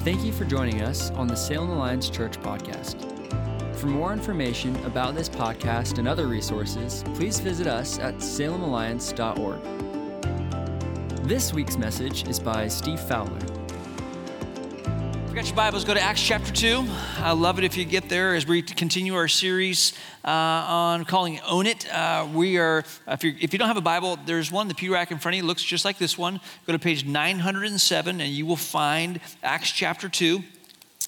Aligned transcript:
Thank 0.00 0.24
you 0.24 0.32
for 0.32 0.46
joining 0.46 0.80
us 0.80 1.10
on 1.10 1.26
the 1.26 1.36
Salem 1.36 1.68
Alliance 1.68 2.08
Church 2.08 2.40
podcast. 2.40 3.06
For 3.76 3.86
more 3.86 4.14
information 4.14 4.74
about 4.86 5.14
this 5.14 5.28
podcast 5.28 5.98
and 5.98 6.08
other 6.08 6.26
resources, 6.26 7.04
please 7.14 7.38
visit 7.38 7.66
us 7.66 7.98
at 7.98 8.14
salemalliance.org. 8.16 9.62
This 11.28 11.52
week's 11.52 11.76
message 11.76 12.26
is 12.28 12.40
by 12.40 12.66
Steve 12.66 12.98
Fowler. 12.98 13.49
Got 15.40 15.46
your 15.46 15.56
Bibles, 15.56 15.84
go 15.86 15.94
to 15.94 16.00
Acts 16.02 16.22
chapter 16.22 16.52
2. 16.52 16.84
I 17.16 17.32
love 17.32 17.56
it 17.56 17.64
if 17.64 17.74
you 17.74 17.86
get 17.86 18.10
there 18.10 18.34
as 18.34 18.46
we 18.46 18.60
continue 18.60 19.14
our 19.14 19.26
series 19.26 19.94
uh, 20.22 20.28
on 20.28 21.06
calling 21.06 21.36
it 21.36 21.42
Own 21.48 21.66
It. 21.66 21.90
Uh, 21.90 22.28
we 22.30 22.58
are, 22.58 22.84
if, 23.08 23.24
you 23.24 23.34
if 23.40 23.54
you 23.54 23.58
don't 23.58 23.68
have 23.68 23.78
a 23.78 23.80
Bible, 23.80 24.18
there's 24.26 24.52
one, 24.52 24.68
the 24.68 24.74
pew 24.74 24.92
rack 24.92 25.10
in 25.10 25.18
front 25.18 25.36
of 25.36 25.40
you, 25.40 25.46
looks 25.46 25.62
just 25.62 25.82
like 25.82 25.96
this 25.96 26.18
one. 26.18 26.40
Go 26.66 26.74
to 26.74 26.78
page 26.78 27.06
907 27.06 28.20
and 28.20 28.30
you 28.30 28.44
will 28.44 28.54
find 28.54 29.18
Acts 29.42 29.70
chapter 29.70 30.10
2. 30.10 30.36
I'm 30.36 30.44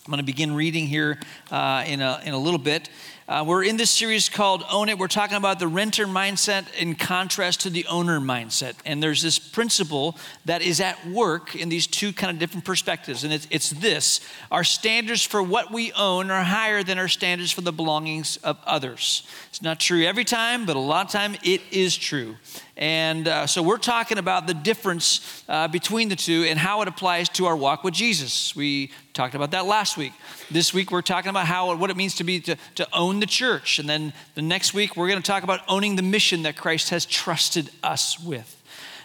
going 0.06 0.16
to 0.16 0.24
begin 0.24 0.54
reading 0.54 0.86
here 0.86 1.18
uh, 1.50 1.84
in, 1.86 2.00
a, 2.00 2.18
in 2.24 2.32
a 2.32 2.38
little 2.38 2.58
bit. 2.58 2.88
Uh, 3.32 3.42
we're 3.42 3.64
in 3.64 3.78
this 3.78 3.90
series 3.90 4.28
called 4.28 4.62
Own 4.70 4.90
It. 4.90 4.98
We're 4.98 5.08
talking 5.08 5.38
about 5.38 5.58
the 5.58 5.66
renter 5.66 6.06
mindset 6.06 6.70
in 6.74 6.94
contrast 6.94 7.62
to 7.62 7.70
the 7.70 7.86
owner 7.86 8.20
mindset. 8.20 8.74
And 8.84 9.02
there's 9.02 9.22
this 9.22 9.38
principle 9.38 10.18
that 10.44 10.60
is 10.60 10.82
at 10.82 11.08
work 11.08 11.56
in 11.56 11.70
these 11.70 11.86
two 11.86 12.12
kind 12.12 12.30
of 12.30 12.38
different 12.38 12.66
perspectives. 12.66 13.24
And 13.24 13.32
it's, 13.32 13.46
it's 13.50 13.70
this 13.70 14.20
our 14.50 14.64
standards 14.64 15.24
for 15.24 15.42
what 15.42 15.72
we 15.72 15.92
own 15.92 16.30
are 16.30 16.44
higher 16.44 16.82
than 16.82 16.98
our 16.98 17.08
standards 17.08 17.50
for 17.50 17.62
the 17.62 17.72
belongings 17.72 18.36
of 18.36 18.58
others. 18.66 19.26
It's 19.48 19.62
not 19.62 19.80
true 19.80 20.04
every 20.04 20.24
time, 20.24 20.66
but 20.66 20.76
a 20.76 20.78
lot 20.78 21.06
of 21.06 21.12
time 21.12 21.34
it 21.42 21.62
is 21.70 21.96
true. 21.96 22.36
And 22.76 23.28
uh, 23.28 23.46
so 23.46 23.62
we're 23.62 23.76
talking 23.76 24.16
about 24.16 24.46
the 24.46 24.54
difference 24.54 25.44
uh, 25.46 25.68
between 25.68 26.08
the 26.08 26.16
two 26.16 26.44
and 26.48 26.58
how 26.58 26.80
it 26.80 26.88
applies 26.88 27.28
to 27.30 27.44
our 27.46 27.56
walk 27.56 27.84
with 27.84 27.92
Jesus. 27.92 28.56
We 28.56 28.90
talked 29.12 29.34
about 29.34 29.50
that 29.50 29.66
last 29.66 29.98
week. 29.98 30.12
This 30.50 30.72
week 30.72 30.90
we're 30.90 31.02
talking 31.02 31.28
about 31.28 31.46
how 31.46 31.74
what 31.76 31.90
it 31.90 31.96
means 31.96 32.14
to 32.16 32.24
be 32.24 32.40
to, 32.40 32.56
to 32.76 32.88
own 32.94 33.20
the 33.20 33.26
church. 33.26 33.78
And 33.78 33.88
then 33.88 34.14
the 34.34 34.42
next 34.42 34.72
week 34.72 34.96
we're 34.96 35.08
going 35.08 35.20
to 35.20 35.26
talk 35.26 35.42
about 35.42 35.60
owning 35.68 35.96
the 35.96 36.02
mission 36.02 36.42
that 36.44 36.56
Christ 36.56 36.88
has 36.90 37.04
trusted 37.04 37.70
us 37.82 38.18
with. 38.18 38.58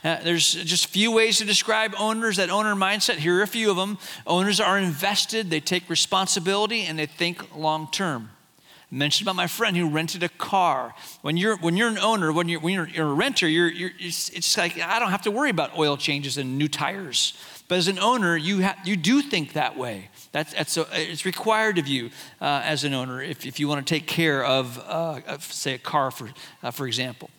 Uh, 0.03 0.17
there's 0.23 0.53
just 0.53 0.85
a 0.85 0.89
few 0.89 1.11
ways 1.11 1.39
to 1.39 1.45
describe 1.45 1.93
owners, 1.99 2.37
that 2.37 2.49
owner 2.49 2.75
mindset. 2.75 3.15
Here 3.15 3.39
are 3.39 3.41
a 3.41 3.47
few 3.47 3.69
of 3.69 3.75
them. 3.75 3.97
Owners 4.25 4.61
are 4.61 4.77
invested, 4.77 5.49
they 5.49 5.59
take 5.59 5.89
responsibility, 5.89 6.83
and 6.83 6.97
they 6.97 7.07
think 7.07 7.53
long 7.55 7.89
term. 7.91 8.29
Mentioned 8.89 9.27
about 9.27 9.35
my 9.35 9.47
friend 9.47 9.75
who 9.75 9.89
rented 9.89 10.23
a 10.23 10.30
car. 10.30 10.95
When 11.21 11.35
you're, 11.35 11.57
when 11.57 11.75
you're 11.75 11.89
an 11.89 11.97
owner, 11.97 12.31
when 12.31 12.47
you're, 12.47 12.61
when 12.61 12.73
you're, 12.73 12.88
you're 12.88 13.09
a 13.09 13.13
renter, 13.13 13.45
you're, 13.45 13.67
you're, 13.69 13.91
it's, 13.99 14.30
it's 14.30 14.57
like, 14.57 14.80
I 14.80 14.97
don't 14.99 15.11
have 15.11 15.23
to 15.23 15.31
worry 15.31 15.49
about 15.49 15.77
oil 15.77 15.97
changes 15.97 16.38
and 16.38 16.57
new 16.57 16.69
tires. 16.69 17.33
But 17.67 17.80
as 17.80 17.89
an 17.89 17.99
owner, 17.99 18.38
you, 18.38 18.63
ha- 18.63 18.77
you 18.85 18.95
do 18.95 19.21
think 19.21 19.53
that 19.53 19.77
way. 19.77 20.09
That's, 20.31 20.53
that's 20.53 20.77
a, 20.77 20.88
it's 20.93 21.25
required 21.25 21.80
of 21.80 21.88
you 21.88 22.11
uh, 22.39 22.61
as 22.63 22.85
an 22.85 22.93
owner 22.93 23.21
if, 23.21 23.45
if 23.45 23.59
you 23.59 23.67
want 23.67 23.85
to 23.85 23.93
take 23.93 24.08
care 24.08 24.45
of, 24.45 24.80
uh, 24.88 25.19
of 25.27 25.43
say, 25.43 25.73
a 25.73 25.77
car, 25.77 26.09
for, 26.09 26.30
uh, 26.63 26.71
for 26.71 26.88
example. 26.88 27.30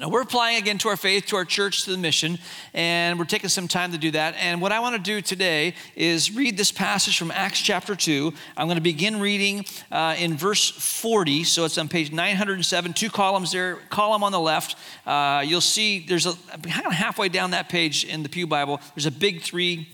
Now, 0.00 0.08
we're 0.08 0.22
applying 0.22 0.56
again 0.56 0.78
to 0.78 0.88
our 0.88 0.96
faith, 0.96 1.26
to 1.26 1.36
our 1.36 1.44
church, 1.44 1.84
to 1.84 1.90
the 1.90 1.98
mission, 1.98 2.38
and 2.72 3.18
we're 3.18 3.26
taking 3.26 3.50
some 3.50 3.68
time 3.68 3.92
to 3.92 3.98
do 3.98 4.10
that. 4.12 4.34
And 4.38 4.62
what 4.62 4.72
I 4.72 4.80
want 4.80 4.96
to 4.96 4.98
do 4.98 5.20
today 5.20 5.74
is 5.94 6.34
read 6.34 6.56
this 6.56 6.72
passage 6.72 7.18
from 7.18 7.30
Acts 7.30 7.60
chapter 7.60 7.94
2. 7.94 8.32
I'm 8.56 8.66
going 8.66 8.78
to 8.78 8.80
begin 8.80 9.20
reading 9.20 9.66
uh, 9.92 10.16
in 10.18 10.38
verse 10.38 10.70
40. 10.70 11.44
So 11.44 11.66
it's 11.66 11.76
on 11.76 11.88
page 11.88 12.12
907, 12.12 12.94
two 12.94 13.10
columns 13.10 13.52
there, 13.52 13.76
column 13.90 14.24
on 14.24 14.32
the 14.32 14.40
left. 14.40 14.74
Uh, 15.04 15.44
you'll 15.46 15.60
see 15.60 16.06
there's 16.08 16.24
a 16.24 16.32
kind 16.62 16.86
of 16.86 16.92
halfway 16.92 17.28
down 17.28 17.50
that 17.50 17.68
page 17.68 18.02
in 18.02 18.22
the 18.22 18.30
Pew 18.30 18.46
Bible, 18.46 18.80
there's 18.94 19.04
a 19.04 19.10
big 19.10 19.42
three. 19.42 19.86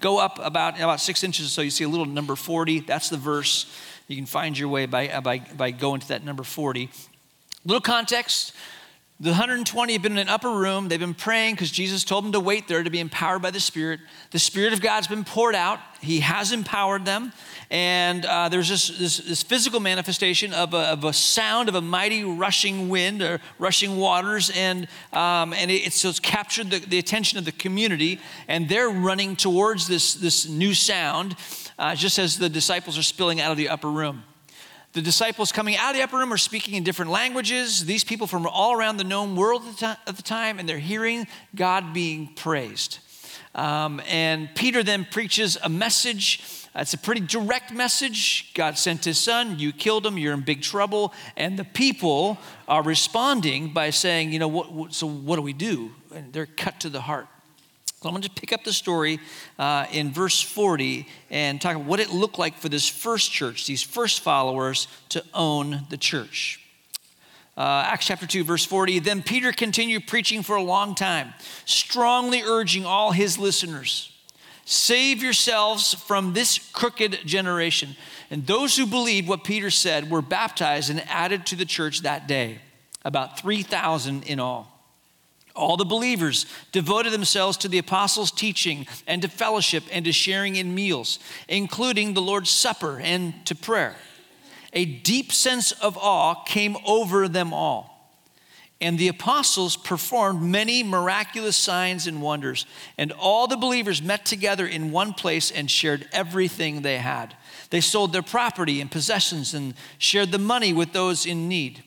Go 0.00 0.18
up 0.18 0.38
about, 0.42 0.80
about 0.80 1.00
six 1.00 1.22
inches 1.22 1.44
or 1.44 1.50
so 1.50 1.60
you 1.60 1.68
see 1.68 1.84
a 1.84 1.88
little 1.88 2.06
number 2.06 2.34
40. 2.34 2.80
That's 2.80 3.10
the 3.10 3.18
verse. 3.18 3.70
You 4.08 4.16
can 4.16 4.24
find 4.24 4.58
your 4.58 4.70
way 4.70 4.86
by, 4.86 5.20
by, 5.20 5.40
by 5.54 5.70
going 5.70 6.00
to 6.00 6.08
that 6.08 6.24
number 6.24 6.44
40. 6.44 6.88
Little 7.66 7.82
context. 7.82 8.54
The 9.22 9.28
120 9.28 9.92
have 9.92 10.00
been 10.00 10.12
in 10.12 10.18
an 10.18 10.28
upper 10.30 10.50
room. 10.50 10.88
They've 10.88 10.98
been 10.98 11.12
praying 11.12 11.56
because 11.56 11.70
Jesus 11.70 12.04
told 12.04 12.24
them 12.24 12.32
to 12.32 12.40
wait 12.40 12.68
there 12.68 12.82
to 12.82 12.88
be 12.88 13.00
empowered 13.00 13.42
by 13.42 13.50
the 13.50 13.60
Spirit. 13.60 14.00
The 14.30 14.38
Spirit 14.38 14.72
of 14.72 14.80
God's 14.80 15.08
been 15.08 15.24
poured 15.24 15.54
out. 15.54 15.78
He 16.00 16.20
has 16.20 16.52
empowered 16.52 17.04
them. 17.04 17.34
And 17.70 18.24
uh, 18.24 18.48
there's 18.48 18.70
this, 18.70 18.88
this, 18.88 19.18
this, 19.18 19.42
physical 19.42 19.78
manifestation 19.78 20.54
of 20.54 20.72
a, 20.72 20.78
of 20.78 21.04
a, 21.04 21.12
sound 21.12 21.68
of 21.68 21.74
a 21.74 21.82
mighty 21.82 22.24
rushing 22.24 22.88
wind 22.88 23.20
or 23.20 23.42
rushing 23.58 23.98
waters. 23.98 24.50
And, 24.56 24.88
um, 25.12 25.52
and 25.52 25.70
it, 25.70 25.86
it's, 25.86 26.00
so 26.00 26.08
it's 26.08 26.18
captured 26.18 26.70
the, 26.70 26.78
the, 26.78 26.98
attention 26.98 27.38
of 27.38 27.44
the 27.44 27.52
community. 27.52 28.20
And 28.48 28.70
they're 28.70 28.88
running 28.88 29.36
towards 29.36 29.86
this, 29.86 30.14
this 30.14 30.48
new 30.48 30.72
sound 30.72 31.36
uh, 31.78 31.94
just 31.94 32.18
as 32.18 32.38
the 32.38 32.48
disciples 32.48 32.96
are 32.96 33.02
spilling 33.02 33.38
out 33.38 33.50
of 33.50 33.58
the 33.58 33.68
upper 33.68 33.90
room. 33.90 34.24
The 34.92 35.02
disciples 35.02 35.52
coming 35.52 35.76
out 35.76 35.90
of 35.90 35.96
the 35.96 36.02
upper 36.02 36.18
room 36.18 36.32
are 36.32 36.38
speaking 36.38 36.74
in 36.74 36.82
different 36.82 37.12
languages. 37.12 37.84
These 37.84 38.02
people 38.02 38.26
from 38.26 38.44
all 38.44 38.72
around 38.72 38.96
the 38.96 39.04
known 39.04 39.36
world 39.36 39.62
at 39.82 40.16
the 40.16 40.22
time, 40.22 40.58
and 40.58 40.68
they're 40.68 40.80
hearing 40.80 41.28
God 41.54 41.94
being 41.94 42.34
praised. 42.34 42.98
Um, 43.54 44.02
and 44.08 44.52
Peter 44.56 44.82
then 44.82 45.04
preaches 45.04 45.56
a 45.62 45.68
message. 45.68 46.42
It's 46.74 46.92
a 46.92 46.98
pretty 46.98 47.20
direct 47.20 47.72
message. 47.72 48.52
God 48.54 48.78
sent 48.78 49.04
his 49.04 49.18
son, 49.18 49.60
you 49.60 49.72
killed 49.72 50.04
him, 50.04 50.18
you're 50.18 50.34
in 50.34 50.40
big 50.40 50.62
trouble. 50.62 51.12
And 51.36 51.56
the 51.56 51.64
people 51.64 52.38
are 52.66 52.82
responding 52.82 53.72
by 53.72 53.90
saying, 53.90 54.32
you 54.32 54.40
know, 54.40 54.48
what, 54.48 54.72
what, 54.72 54.94
so 54.94 55.06
what 55.06 55.36
do 55.36 55.42
we 55.42 55.52
do? 55.52 55.92
And 56.12 56.32
they're 56.32 56.46
cut 56.46 56.80
to 56.80 56.88
the 56.88 57.02
heart. 57.02 57.28
So 58.02 58.08
I'm 58.08 58.14
going 58.14 58.22
to 58.22 58.30
pick 58.30 58.52
up 58.52 58.64
the 58.64 58.72
story 58.72 59.20
uh, 59.58 59.86
in 59.92 60.10
verse 60.10 60.40
40 60.40 61.06
and 61.30 61.60
talk 61.60 61.76
about 61.76 61.86
what 61.86 62.00
it 62.00 62.10
looked 62.10 62.38
like 62.38 62.56
for 62.56 62.70
this 62.70 62.88
first 62.88 63.30
church, 63.30 63.66
these 63.66 63.82
first 63.82 64.20
followers, 64.20 64.88
to 65.10 65.22
own 65.34 65.82
the 65.90 65.98
church. 65.98 66.60
Uh, 67.58 67.84
Acts 67.86 68.06
chapter 68.06 68.26
2, 68.26 68.42
verse 68.42 68.64
40. 68.64 69.00
Then 69.00 69.22
Peter 69.22 69.52
continued 69.52 70.06
preaching 70.06 70.42
for 70.42 70.56
a 70.56 70.62
long 70.62 70.94
time, 70.94 71.34
strongly 71.66 72.42
urging 72.42 72.86
all 72.86 73.12
his 73.12 73.38
listeners 73.38 74.10
save 74.70 75.20
yourselves 75.20 75.94
from 75.94 76.32
this 76.32 76.58
crooked 76.72 77.18
generation. 77.26 77.96
And 78.30 78.46
those 78.46 78.76
who 78.76 78.86
believed 78.86 79.26
what 79.26 79.42
Peter 79.42 79.68
said 79.68 80.08
were 80.08 80.22
baptized 80.22 80.90
and 80.90 81.02
added 81.08 81.44
to 81.46 81.56
the 81.56 81.64
church 81.64 82.02
that 82.02 82.28
day, 82.28 82.60
about 83.04 83.40
3,000 83.40 84.22
in 84.22 84.38
all. 84.38 84.79
All 85.60 85.76
the 85.76 85.84
believers 85.84 86.46
devoted 86.72 87.12
themselves 87.12 87.58
to 87.58 87.68
the 87.68 87.76
apostles' 87.76 88.30
teaching 88.30 88.86
and 89.06 89.20
to 89.20 89.28
fellowship 89.28 89.84
and 89.92 90.06
to 90.06 90.12
sharing 90.12 90.56
in 90.56 90.74
meals, 90.74 91.18
including 91.48 92.14
the 92.14 92.22
Lord's 92.22 92.48
Supper 92.48 92.98
and 92.98 93.44
to 93.44 93.54
prayer. 93.54 93.94
A 94.72 94.86
deep 94.86 95.32
sense 95.32 95.72
of 95.72 95.98
awe 95.98 96.42
came 96.44 96.78
over 96.86 97.28
them 97.28 97.52
all. 97.52 98.16
And 98.80 98.98
the 98.98 99.08
apostles 99.08 99.76
performed 99.76 100.40
many 100.40 100.82
miraculous 100.82 101.58
signs 101.58 102.06
and 102.06 102.22
wonders. 102.22 102.64
And 102.96 103.12
all 103.12 103.46
the 103.46 103.58
believers 103.58 104.00
met 104.00 104.24
together 104.24 104.66
in 104.66 104.92
one 104.92 105.12
place 105.12 105.50
and 105.50 105.70
shared 105.70 106.08
everything 106.10 106.80
they 106.80 106.96
had. 106.96 107.36
They 107.68 107.82
sold 107.82 108.14
their 108.14 108.22
property 108.22 108.80
and 108.80 108.90
possessions 108.90 109.52
and 109.52 109.74
shared 109.98 110.32
the 110.32 110.38
money 110.38 110.72
with 110.72 110.94
those 110.94 111.26
in 111.26 111.48
need. 111.48 111.84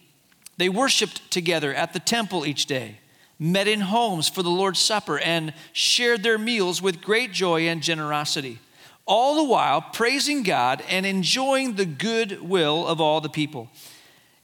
They 0.57 0.69
worshiped 0.69 1.31
together 1.31 1.73
at 1.73 1.93
the 1.93 1.99
temple 1.99 2.45
each 2.45 2.67
day 2.67 2.99
met 3.39 3.67
in 3.67 3.81
homes 3.81 4.29
for 4.29 4.43
the 4.43 4.49
Lord's 4.49 4.79
Supper, 4.79 5.19
and 5.19 5.53
shared 5.71 6.23
their 6.23 6.37
meals 6.37 6.81
with 6.81 7.01
great 7.01 7.31
joy 7.31 7.67
and 7.67 7.81
generosity, 7.81 8.59
all 9.05 9.35
the 9.35 9.43
while 9.43 9.81
praising 9.81 10.43
God 10.43 10.83
and 10.89 11.05
enjoying 11.05 11.75
the 11.75 11.85
good 11.85 12.41
will 12.41 12.87
of 12.87 13.01
all 13.01 13.21
the 13.21 13.29
people. 13.29 13.69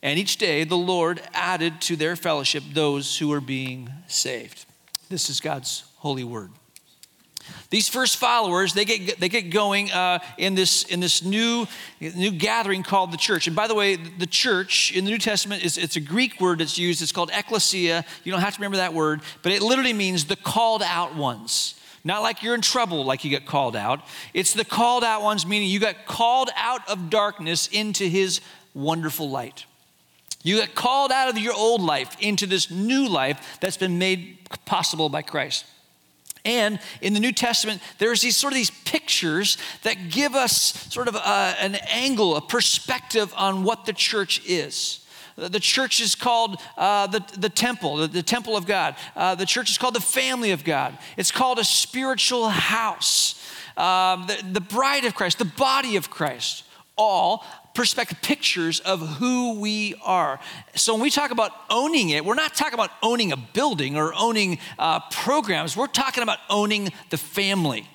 And 0.01 0.19
each 0.19 0.37
day 0.37 0.63
the 0.63 0.77
Lord 0.77 1.21
added 1.33 1.81
to 1.81 1.95
their 1.95 2.15
fellowship 2.15 2.63
those 2.73 3.17
who 3.17 3.27
were 3.27 3.41
being 3.41 3.89
saved. 4.07 4.65
This 5.09 5.29
is 5.29 5.39
God's 5.39 5.83
holy 5.97 6.23
word. 6.23 6.51
These 7.69 7.87
first 7.87 8.17
followers, 8.17 8.73
they 8.73 8.85
get, 8.85 9.19
they 9.19 9.29
get 9.29 9.51
going 9.51 9.91
uh, 9.91 10.19
in, 10.37 10.55
this, 10.55 10.83
in 10.83 10.99
this 10.99 11.23
new, 11.23 11.67
new 11.99 12.31
gathering 12.31 12.83
called 12.83 13.11
the 13.11 13.17
church. 13.17 13.47
And 13.47 13.55
by 13.55 13.67
the 13.67 13.75
way, 13.75 13.95
the 13.95 14.25
church 14.25 14.91
in 14.91 15.05
the 15.05 15.11
New 15.11 15.17
Testament, 15.17 15.63
is 15.63 15.77
it's 15.77 15.95
a 15.95 16.01
Greek 16.01 16.41
word 16.41 16.59
that's 16.59 16.77
used. 16.77 17.01
It's 17.01 17.11
called 17.11 17.31
ecclesia. 17.33 18.05
You 18.23 18.31
don't 18.31 18.41
have 18.41 18.55
to 18.55 18.59
remember 18.59 18.77
that 18.77 18.93
word, 18.93 19.21
but 19.43 19.51
it 19.51 19.61
literally 19.61 19.93
means 19.93 20.25
the 20.25 20.35
called 20.35 20.81
out 20.83 21.15
ones. 21.15 21.75
Not 22.03 22.21
like 22.21 22.41
you're 22.41 22.55
in 22.55 22.61
trouble, 22.61 23.03
like 23.03 23.23
you 23.23 23.29
get 23.29 23.45
called 23.45 23.75
out. 23.75 24.01
It's 24.33 24.53
the 24.53 24.65
called 24.65 25.03
out 25.03 25.21
ones, 25.21 25.45
meaning 25.45 25.69
you 25.69 25.79
got 25.79 26.05
called 26.05 26.49
out 26.55 26.87
of 26.89 27.09
darkness 27.09 27.67
into 27.67 28.05
his 28.05 28.41
wonderful 28.73 29.29
light. 29.29 29.65
You 30.41 30.59
got 30.59 30.73
called 30.73 31.11
out 31.11 31.29
of 31.29 31.37
your 31.37 31.53
old 31.53 31.81
life 31.81 32.15
into 32.21 32.47
this 32.47 32.71
new 32.71 33.09
life 33.09 33.59
that's 33.59 33.77
been 33.77 33.97
made 33.97 34.37
possible 34.65 35.09
by 35.09 35.21
Christ. 35.21 35.65
And 36.45 36.79
in 37.01 37.13
the 37.13 37.19
New 37.19 37.33
Testament, 37.33 37.81
there's 37.97 38.21
these 38.21 38.37
sort 38.37 38.53
of 38.53 38.57
these 38.57 38.71
pictures 38.71 39.57
that 39.83 40.09
give 40.09 40.35
us 40.35 40.53
sort 40.89 41.07
of 41.07 41.15
a, 41.15 41.55
an 41.59 41.75
angle, 41.91 42.35
a 42.35 42.41
perspective 42.41 43.33
on 43.35 43.63
what 43.63 43.85
the 43.85 43.93
church 43.93 44.41
is. 44.47 45.05
The 45.35 45.59
church 45.59 46.01
is 46.01 46.15
called 46.15 46.61
uh, 46.77 47.07
the, 47.07 47.23
the 47.37 47.49
temple, 47.49 47.97
the, 47.97 48.07
the 48.07 48.23
temple 48.23 48.57
of 48.57 48.65
God. 48.65 48.95
Uh, 49.15 49.35
the 49.35 49.45
church 49.45 49.69
is 49.69 49.77
called 49.77 49.95
the 49.95 50.01
family 50.01 50.51
of 50.51 50.63
God. 50.63 50.97
It's 51.15 51.31
called 51.31 51.59
a 51.59 51.63
spiritual 51.63 52.49
house. 52.49 53.35
um, 53.79 54.27
the, 54.27 54.37
the 54.51 54.61
bride 54.61 55.05
of 55.05 55.15
Christ, 55.15 55.39
the 55.39 55.45
body 55.45 55.95
of 55.95 56.09
Christ, 56.09 56.65
all 56.97 57.45
perspective 57.79 58.21
pictures 58.21 58.81
of 58.81 58.99
who 58.99 59.57
we 59.57 59.95
are. 60.03 60.37
So 60.75 60.93
when 60.93 61.01
we 61.01 61.09
talk 61.09 61.31
about 61.31 61.53
owning 61.69 62.09
it, 62.09 62.25
we're 62.25 62.35
not 62.35 62.53
talking 62.53 62.73
about 62.73 62.91
owning 63.01 63.31
a 63.31 63.37
building 63.37 63.95
or 63.95 64.13
owning 64.13 64.59
uh, 64.77 64.99
programs. 65.11 65.77
We're 65.77 65.87
talking 65.87 66.21
about 66.21 66.39
owning 66.49 66.91
the 67.09 67.15
family 67.15 67.87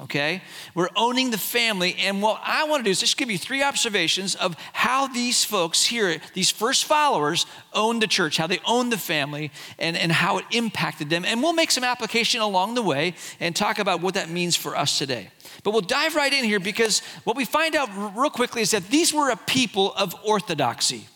okay? 0.00 0.42
We're 0.74 0.88
owning 0.96 1.30
the 1.30 1.38
family. 1.38 1.96
And 1.98 2.22
what 2.22 2.40
I 2.42 2.64
want 2.64 2.80
to 2.80 2.84
do 2.84 2.90
is 2.90 3.00
just 3.00 3.16
give 3.16 3.30
you 3.30 3.38
three 3.38 3.62
observations 3.62 4.34
of 4.34 4.56
how 4.72 5.06
these 5.06 5.44
folks 5.44 5.84
here, 5.84 6.18
these 6.34 6.50
first 6.50 6.86
followers, 6.86 7.46
owned 7.74 8.02
the 8.02 8.06
church, 8.06 8.38
how 8.38 8.46
they 8.46 8.60
owned 8.66 8.90
the 8.90 8.98
family, 8.98 9.50
and, 9.78 9.96
and 9.96 10.10
how 10.10 10.38
it 10.38 10.46
impacted 10.50 11.10
them. 11.10 11.24
And 11.24 11.42
we'll 11.42 11.52
make 11.52 11.70
some 11.70 11.84
application 11.84 12.40
along 12.40 12.74
the 12.74 12.82
way 12.82 13.14
and 13.38 13.54
talk 13.54 13.78
about 13.78 14.00
what 14.00 14.14
that 14.14 14.30
means 14.30 14.56
for 14.56 14.76
us 14.76 14.98
today. 14.98 15.28
But 15.62 15.72
we'll 15.72 15.82
dive 15.82 16.14
right 16.14 16.32
in 16.32 16.44
here 16.44 16.60
because 16.60 17.00
what 17.24 17.36
we 17.36 17.44
find 17.44 17.76
out 17.76 17.90
real 18.16 18.30
quickly 18.30 18.62
is 18.62 18.70
that 18.70 18.88
these 18.88 19.12
were 19.12 19.30
a 19.30 19.36
people 19.36 19.92
of 19.94 20.14
orthodoxy. 20.24 21.06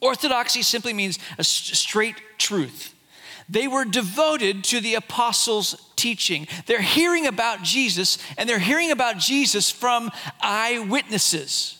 Orthodoxy 0.00 0.62
simply 0.62 0.92
means 0.92 1.18
a 1.38 1.44
straight 1.44 2.16
truth. 2.38 2.94
They 3.48 3.66
were 3.66 3.84
devoted 3.84 4.62
to 4.64 4.80
the 4.80 4.94
apostles' 4.94 5.74
teaching. 6.00 6.48
They're 6.64 6.80
hearing 6.80 7.26
about 7.26 7.62
Jesus, 7.62 8.16
and 8.38 8.48
they're 8.48 8.58
hearing 8.58 8.90
about 8.90 9.18
Jesus 9.18 9.70
from 9.70 10.10
eyewitnesses. 10.40 11.76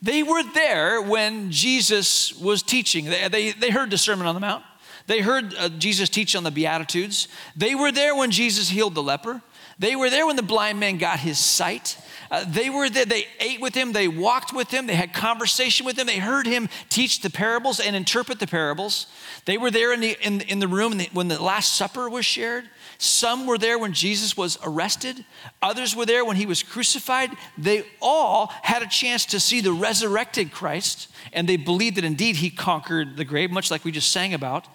They 0.00 0.22
were 0.22 0.42
there 0.54 1.02
when 1.02 1.50
Jesus 1.50 2.32
was 2.38 2.62
teaching. 2.62 3.04
They, 3.04 3.28
they, 3.28 3.50
they 3.52 3.70
heard 3.70 3.90
the 3.90 3.98
Sermon 3.98 4.26
on 4.26 4.34
the 4.34 4.40
Mount. 4.40 4.64
They 5.06 5.20
heard 5.20 5.54
uh, 5.54 5.68
Jesus 5.68 6.08
teach 6.08 6.34
on 6.34 6.44
the 6.44 6.50
Beatitudes. 6.50 7.28
They 7.56 7.74
were 7.74 7.92
there 7.92 8.14
when 8.14 8.30
Jesus 8.30 8.70
healed 8.70 8.94
the 8.94 9.02
leper. 9.02 9.42
They 9.78 9.96
were 9.96 10.10
there 10.10 10.26
when 10.26 10.36
the 10.36 10.42
blind 10.42 10.80
man 10.80 10.98
got 10.98 11.18
his 11.20 11.38
sight. 11.38 11.98
Uh, 12.30 12.44
they 12.46 12.68
were 12.68 12.88
there, 12.88 13.04
they 13.04 13.26
ate 13.40 13.60
with 13.60 13.74
him, 13.74 13.92
they 13.92 14.08
walked 14.08 14.52
with 14.52 14.70
him, 14.70 14.86
they 14.86 14.94
had 14.94 15.12
conversation 15.12 15.86
with 15.86 15.98
him, 15.98 16.06
they 16.06 16.18
heard 16.18 16.46
him 16.46 16.68
teach 16.88 17.20
the 17.20 17.30
parables 17.30 17.80
and 17.80 17.96
interpret 17.96 18.38
the 18.38 18.46
parables. 18.46 19.06
They 19.46 19.56
were 19.56 19.70
there 19.70 19.92
in 19.92 20.00
the, 20.00 20.16
in, 20.20 20.42
in 20.42 20.58
the 20.58 20.68
room 20.68 21.00
when 21.12 21.28
the 21.28 21.42
Last 21.42 21.74
Supper 21.74 22.08
was 22.08 22.26
shared. 22.26 22.68
Some 22.98 23.46
were 23.46 23.58
there 23.58 23.78
when 23.78 23.92
Jesus 23.92 24.36
was 24.36 24.58
arrested, 24.62 25.24
others 25.62 25.94
were 25.94 26.06
there 26.06 26.24
when 26.24 26.36
he 26.36 26.46
was 26.46 26.62
crucified. 26.62 27.30
They 27.56 27.84
all 28.02 28.52
had 28.62 28.82
a 28.82 28.88
chance 28.88 29.24
to 29.26 29.40
see 29.40 29.60
the 29.60 29.72
resurrected 29.72 30.52
Christ, 30.52 31.08
and 31.32 31.48
they 31.48 31.56
believed 31.56 31.96
that 31.96 32.04
indeed 32.04 32.36
he 32.36 32.50
conquered 32.50 33.16
the 33.16 33.24
grave, 33.24 33.50
much 33.50 33.70
like 33.70 33.84
we 33.84 33.92
just 33.92 34.10
sang 34.10 34.34
about. 34.34 34.66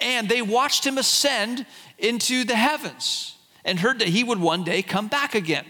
And 0.00 0.28
they 0.28 0.40
watched 0.40 0.86
him 0.86 0.98
ascend 0.98 1.66
into 1.98 2.44
the 2.44 2.56
heavens 2.56 3.36
and 3.64 3.78
heard 3.78 3.98
that 3.98 4.08
he 4.08 4.22
would 4.22 4.40
one 4.40 4.64
day 4.64 4.82
come 4.82 5.08
back 5.08 5.34
again. 5.34 5.64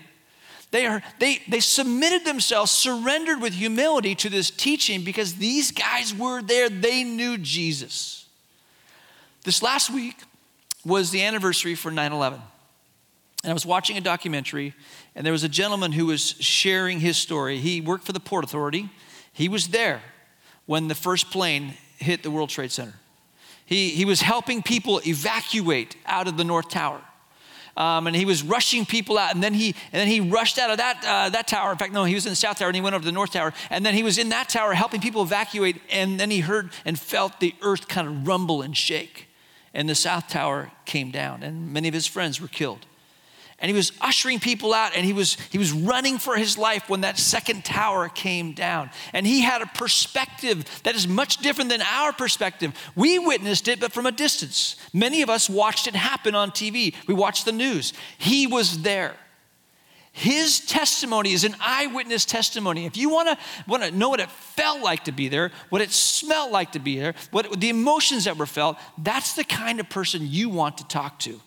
They, 0.74 0.86
are, 0.86 1.02
they, 1.20 1.40
they 1.46 1.60
submitted 1.60 2.24
themselves, 2.24 2.72
surrendered 2.72 3.40
with 3.40 3.52
humility 3.54 4.16
to 4.16 4.28
this 4.28 4.50
teaching 4.50 5.04
because 5.04 5.34
these 5.34 5.70
guys 5.70 6.12
were 6.12 6.42
there. 6.42 6.68
They 6.68 7.04
knew 7.04 7.38
Jesus. 7.38 8.26
This 9.44 9.62
last 9.62 9.88
week 9.88 10.16
was 10.84 11.12
the 11.12 11.22
anniversary 11.22 11.76
for 11.76 11.92
9 11.92 12.12
11. 12.12 12.40
And 13.44 13.50
I 13.50 13.54
was 13.54 13.64
watching 13.64 13.96
a 13.98 14.00
documentary, 14.00 14.74
and 15.14 15.24
there 15.24 15.32
was 15.32 15.44
a 15.44 15.48
gentleman 15.48 15.92
who 15.92 16.06
was 16.06 16.34
sharing 16.40 16.98
his 16.98 17.16
story. 17.16 17.58
He 17.58 17.80
worked 17.80 18.04
for 18.04 18.12
the 18.12 18.18
Port 18.18 18.42
Authority, 18.42 18.90
he 19.32 19.48
was 19.48 19.68
there 19.68 20.02
when 20.66 20.88
the 20.88 20.96
first 20.96 21.30
plane 21.30 21.74
hit 21.98 22.24
the 22.24 22.32
World 22.32 22.50
Trade 22.50 22.72
Center. 22.72 22.94
He, 23.64 23.90
he 23.90 24.04
was 24.04 24.22
helping 24.22 24.60
people 24.60 25.00
evacuate 25.06 25.94
out 26.04 26.26
of 26.26 26.36
the 26.36 26.42
North 26.42 26.68
Tower 26.68 27.00
um, 27.76 28.06
and 28.06 28.14
he 28.14 28.24
was 28.24 28.42
rushing 28.42 28.86
people 28.86 29.18
out. 29.18 29.34
And 29.34 29.42
then 29.42 29.54
he, 29.54 29.74
and 29.92 30.00
then 30.00 30.08
he 30.08 30.20
rushed 30.20 30.58
out 30.58 30.70
of 30.70 30.78
that, 30.78 31.04
uh, 31.06 31.30
that 31.30 31.48
tower. 31.48 31.72
In 31.72 31.78
fact, 31.78 31.92
no, 31.92 32.04
he 32.04 32.14
was 32.14 32.26
in 32.26 32.30
the 32.30 32.36
South 32.36 32.58
Tower 32.58 32.68
and 32.68 32.76
he 32.76 32.82
went 32.82 32.94
over 32.94 33.02
to 33.02 33.06
the 33.06 33.12
North 33.12 33.32
Tower. 33.32 33.52
And 33.70 33.84
then 33.84 33.94
he 33.94 34.02
was 34.02 34.18
in 34.18 34.28
that 34.30 34.48
tower 34.48 34.74
helping 34.74 35.00
people 35.00 35.22
evacuate. 35.22 35.80
And 35.90 36.18
then 36.18 36.30
he 36.30 36.40
heard 36.40 36.70
and 36.84 36.98
felt 36.98 37.40
the 37.40 37.54
earth 37.62 37.88
kind 37.88 38.06
of 38.06 38.26
rumble 38.26 38.62
and 38.62 38.76
shake. 38.76 39.28
And 39.72 39.88
the 39.88 39.96
South 39.96 40.28
Tower 40.28 40.70
came 40.84 41.10
down, 41.10 41.42
and 41.42 41.72
many 41.72 41.88
of 41.88 41.94
his 41.94 42.06
friends 42.06 42.40
were 42.40 42.46
killed 42.46 42.86
and 43.58 43.70
he 43.70 43.76
was 43.76 43.92
ushering 44.00 44.40
people 44.40 44.74
out 44.74 44.96
and 44.96 45.04
he 45.04 45.12
was 45.12 45.36
he 45.50 45.58
was 45.58 45.72
running 45.72 46.18
for 46.18 46.36
his 46.36 46.58
life 46.58 46.88
when 46.88 47.02
that 47.02 47.18
second 47.18 47.64
tower 47.64 48.08
came 48.08 48.52
down. 48.52 48.90
And 49.12 49.26
he 49.26 49.42
had 49.42 49.62
a 49.62 49.66
perspective 49.66 50.64
that 50.82 50.94
is 50.94 51.06
much 51.06 51.38
different 51.38 51.70
than 51.70 51.82
our 51.82 52.12
perspective. 52.12 52.72
We 52.96 53.18
witnessed 53.18 53.68
it 53.68 53.80
but 53.80 53.92
from 53.92 54.06
a 54.06 54.12
distance. 54.12 54.76
Many 54.92 55.22
of 55.22 55.30
us 55.30 55.48
watched 55.48 55.86
it 55.86 55.94
happen 55.94 56.34
on 56.34 56.50
tv 56.50 56.94
we 57.06 57.14
watched 57.14 57.44
the 57.44 57.52
news. 57.52 57.92
He 58.18 58.46
was 58.46 58.82
there. 58.82 59.14
His 60.16 60.60
testimony 60.60 61.32
is 61.32 61.42
an 61.42 61.56
eyewitness 61.60 62.24
testimony. 62.24 62.86
If 62.86 62.96
you 62.96 63.08
want 63.08 63.30
to 63.30 63.38
want 63.66 63.82
to 63.82 63.90
know 63.90 64.10
what 64.10 64.20
it 64.20 64.30
felt 64.30 64.80
like 64.80 65.04
to 65.04 65.12
be 65.12 65.28
there, 65.28 65.50
what 65.70 65.82
it 65.82 65.90
smelled 65.90 66.52
like 66.52 66.72
to 66.72 66.78
be 66.78 67.00
there, 67.00 67.14
what 67.32 67.60
the 67.60 67.68
emotions 67.68 68.24
that 68.26 68.36
were 68.36 68.46
felt, 68.46 68.78
that's 68.96 69.34
the 69.34 69.42
kind 69.42 69.80
of 69.80 69.88
person 69.88 70.22
you 70.22 70.48
want 70.48 70.78
to 70.78 70.86
talk 70.86 71.18
to. 71.20 71.40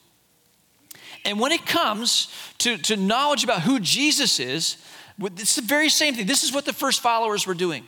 And 1.28 1.42
when 1.42 1.52
it 1.52 1.66
comes 1.66 2.30
to, 2.60 2.78
to 2.78 2.96
knowledge 2.96 3.44
about 3.44 3.64
who 3.64 3.82
Jesus 3.82 4.40
is, 4.40 4.78
it's 5.22 5.58
the 5.58 5.62
very 5.62 5.90
same 5.90 6.16
thing. 6.16 6.26
This 6.26 6.46
is 6.46 6.54
what 6.54 6.64
the 6.64 6.72
first 6.72 7.02
followers 7.02 7.46
were 7.46 7.54
doing. 7.54 7.84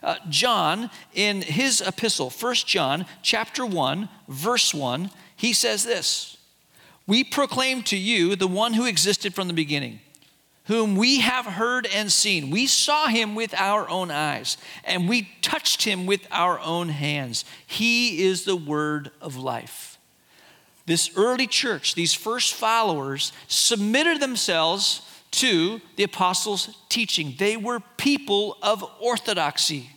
Uh, 0.00 0.14
John, 0.28 0.90
in 1.12 1.42
his 1.42 1.80
epistle, 1.80 2.30
1 2.30 2.54
John 2.54 3.04
chapter 3.20 3.66
1, 3.66 4.08
verse 4.28 4.72
1, 4.72 5.10
he 5.34 5.52
says 5.52 5.82
this 5.82 6.36
We 7.08 7.24
proclaim 7.24 7.82
to 7.84 7.96
you 7.96 8.36
the 8.36 8.46
one 8.46 8.74
who 8.74 8.86
existed 8.86 9.34
from 9.34 9.48
the 9.48 9.54
beginning, 9.54 9.98
whom 10.66 10.94
we 10.94 11.18
have 11.18 11.46
heard 11.46 11.88
and 11.92 12.12
seen. 12.12 12.48
We 12.50 12.68
saw 12.68 13.08
him 13.08 13.34
with 13.34 13.54
our 13.54 13.88
own 13.88 14.12
eyes, 14.12 14.56
and 14.84 15.08
we 15.08 15.30
touched 15.42 15.82
him 15.82 16.06
with 16.06 16.28
our 16.30 16.60
own 16.60 16.90
hands. 16.90 17.44
He 17.66 18.22
is 18.22 18.44
the 18.44 18.54
word 18.54 19.10
of 19.20 19.36
life. 19.36 19.93
This 20.86 21.10
early 21.16 21.46
church, 21.46 21.94
these 21.94 22.12
first 22.12 22.54
followers, 22.54 23.32
submitted 23.48 24.20
themselves 24.20 25.00
to 25.32 25.80
the 25.96 26.04
apostles' 26.04 26.76
teaching. 26.88 27.34
They 27.38 27.56
were 27.56 27.80
people 27.96 28.58
of 28.62 28.84
orthodoxy, 29.00 29.90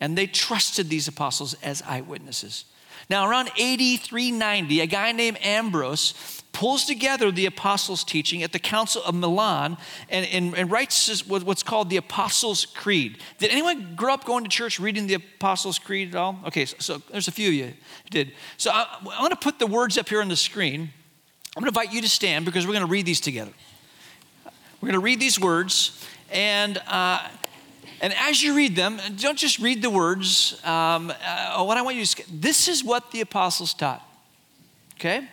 and 0.00 0.16
they 0.16 0.26
trusted 0.26 0.88
these 0.88 1.08
apostles 1.08 1.54
as 1.62 1.82
eyewitnesses. 1.82 2.64
Now, 3.10 3.28
around 3.28 3.48
AD 3.48 4.00
390, 4.00 4.80
a 4.80 4.86
guy 4.86 5.12
named 5.12 5.38
Ambrose 5.42 6.42
pulls 6.52 6.84
together 6.84 7.30
the 7.30 7.46
apostles' 7.46 8.02
teaching 8.04 8.42
at 8.42 8.52
the 8.52 8.58
Council 8.58 9.02
of 9.04 9.14
Milan 9.14 9.76
and, 10.10 10.26
and, 10.26 10.56
and, 10.56 10.70
writes 10.70 11.24
what's 11.28 11.62
called 11.62 11.88
the 11.88 11.96
Apostles' 11.96 12.66
Creed. 12.66 13.18
Did 13.38 13.50
anyone 13.50 13.94
grow 13.94 14.14
up 14.14 14.24
going 14.24 14.44
to 14.44 14.50
church 14.50 14.80
reading 14.80 15.06
the 15.06 15.14
Apostles' 15.14 15.78
Creed 15.78 16.08
at 16.08 16.14
all? 16.16 16.40
Okay, 16.46 16.64
so, 16.64 16.76
so 16.80 17.02
there's 17.10 17.28
a 17.28 17.32
few 17.32 17.48
of 17.48 17.54
you 17.54 17.72
did. 18.10 18.32
So 18.56 18.70
I, 18.72 18.86
I'm 18.98 19.20
going 19.20 19.30
to 19.30 19.36
put 19.36 19.58
the 19.58 19.66
words 19.66 19.96
up 19.96 20.08
here 20.08 20.20
on 20.20 20.28
the 20.28 20.36
screen. 20.36 20.90
I'm 21.56 21.62
going 21.62 21.72
to 21.72 21.80
invite 21.80 21.94
you 21.94 22.00
to 22.02 22.08
stand 22.08 22.44
because 22.44 22.66
we're 22.66 22.74
going 22.74 22.86
to 22.86 22.90
read 22.90 23.06
these 23.06 23.20
together. 23.20 23.52
We're 24.80 24.88
going 24.88 25.00
to 25.00 25.04
read 25.04 25.20
these 25.20 25.40
words, 25.40 26.04
and 26.30 26.80
uh, 26.86 27.26
and 28.00 28.14
as 28.14 28.42
you 28.42 28.54
read 28.54 28.76
them, 28.76 29.00
don't 29.16 29.38
just 29.38 29.58
read 29.58 29.82
the 29.82 29.90
words. 29.90 30.60
Um, 30.64 31.10
uh, 31.10 31.64
what 31.64 31.76
I 31.76 31.82
want 31.82 31.96
you 31.96 32.04
to 32.04 32.32
this 32.32 32.68
is 32.68 32.84
what 32.84 33.10
the 33.10 33.20
apostles 33.20 33.74
taught. 33.74 34.02
Okay? 34.94 35.26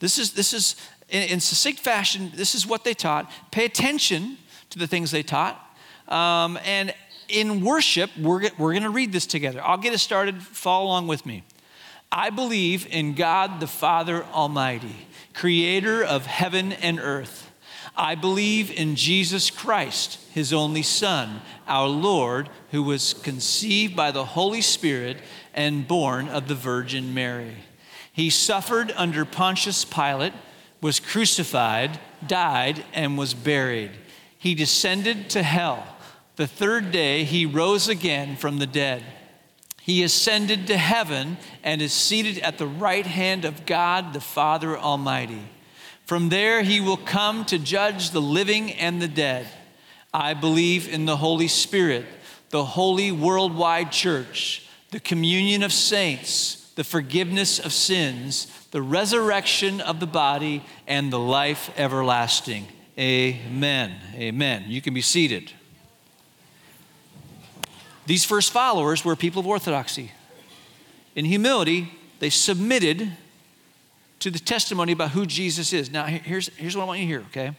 This 0.00 0.18
is, 0.18 0.32
this 0.32 0.52
is 0.52 0.76
in, 1.08 1.22
in 1.22 1.40
succinct 1.40 1.80
fashion, 1.80 2.32
this 2.34 2.54
is 2.54 2.66
what 2.66 2.84
they 2.84 2.94
taught. 2.94 3.30
Pay 3.50 3.64
attention 3.64 4.36
to 4.70 4.78
the 4.78 4.86
things 4.86 5.10
they 5.10 5.22
taught. 5.22 5.60
Um, 6.08 6.58
and 6.64 6.94
in 7.28 7.64
worship, 7.64 8.10
we're, 8.18 8.50
we're 8.58 8.72
going 8.72 8.82
to 8.82 8.90
read 8.90 9.12
this 9.12 9.26
together. 9.26 9.60
I'll 9.62 9.78
get 9.78 9.94
us 9.94 10.02
started. 10.02 10.42
Follow 10.42 10.86
along 10.86 11.06
with 11.06 11.24
me. 11.24 11.44
I 12.12 12.30
believe 12.30 12.86
in 12.86 13.14
God 13.14 13.60
the 13.60 13.66
Father 13.66 14.24
Almighty, 14.24 15.06
creator 15.32 16.04
of 16.04 16.26
heaven 16.26 16.72
and 16.72 17.00
earth. 17.00 17.50
I 17.96 18.16
believe 18.16 18.70
in 18.70 18.96
Jesus 18.96 19.50
Christ, 19.50 20.18
his 20.32 20.52
only 20.52 20.82
Son, 20.82 21.40
our 21.68 21.86
Lord, 21.86 22.48
who 22.72 22.82
was 22.82 23.14
conceived 23.14 23.94
by 23.94 24.10
the 24.10 24.24
Holy 24.24 24.62
Spirit 24.62 25.18
and 25.54 25.86
born 25.86 26.28
of 26.28 26.48
the 26.48 26.56
Virgin 26.56 27.14
Mary. 27.14 27.56
He 28.12 28.30
suffered 28.30 28.92
under 28.96 29.24
Pontius 29.24 29.84
Pilate, 29.84 30.32
was 30.80 31.00
crucified, 31.00 31.98
died, 32.26 32.84
and 32.92 33.16
was 33.16 33.32
buried. 33.32 33.92
He 34.36 34.54
descended 34.54 35.30
to 35.30 35.42
hell. 35.42 35.86
The 36.36 36.46
third 36.48 36.90
day, 36.90 37.22
he 37.24 37.46
rose 37.46 37.88
again 37.88 38.36
from 38.36 38.58
the 38.58 38.66
dead. 38.66 39.04
He 39.80 40.02
ascended 40.02 40.66
to 40.66 40.76
heaven 40.76 41.36
and 41.62 41.80
is 41.80 41.92
seated 41.92 42.42
at 42.42 42.58
the 42.58 42.66
right 42.66 43.06
hand 43.06 43.44
of 43.44 43.66
God 43.66 44.12
the 44.12 44.20
Father 44.20 44.76
Almighty. 44.76 45.42
From 46.06 46.28
there, 46.28 46.62
he 46.62 46.80
will 46.80 46.98
come 46.98 47.44
to 47.46 47.58
judge 47.58 48.10
the 48.10 48.20
living 48.20 48.72
and 48.72 49.00
the 49.00 49.08
dead. 49.08 49.46
I 50.12 50.34
believe 50.34 50.88
in 50.88 51.06
the 51.06 51.16
Holy 51.16 51.48
Spirit, 51.48 52.04
the 52.50 52.64
holy 52.64 53.10
worldwide 53.10 53.90
church, 53.90 54.68
the 54.90 55.00
communion 55.00 55.62
of 55.62 55.72
saints, 55.72 56.70
the 56.76 56.84
forgiveness 56.84 57.58
of 57.58 57.72
sins, 57.72 58.46
the 58.70 58.82
resurrection 58.82 59.80
of 59.80 59.98
the 59.98 60.06
body, 60.06 60.62
and 60.86 61.12
the 61.12 61.18
life 61.18 61.70
everlasting. 61.76 62.66
Amen. 62.98 63.92
Amen. 64.14 64.64
You 64.68 64.80
can 64.80 64.94
be 64.94 65.00
seated. 65.00 65.52
These 68.06 68.24
first 68.24 68.52
followers 68.52 69.04
were 69.04 69.16
people 69.16 69.40
of 69.40 69.46
orthodoxy. 69.46 70.12
In 71.16 71.24
humility, 71.24 71.92
they 72.18 72.30
submitted 72.30 73.12
to 74.24 74.30
the 74.30 74.38
testimony 74.38 74.92
about 74.92 75.10
who 75.10 75.26
Jesus 75.26 75.74
is. 75.74 75.90
Now, 75.90 76.06
here's, 76.06 76.48
here's 76.56 76.74
what 76.74 76.84
I 76.84 76.86
want 76.86 77.00
you 77.00 77.04
to 77.04 77.08
hear, 77.08 77.20
okay? 77.26 77.54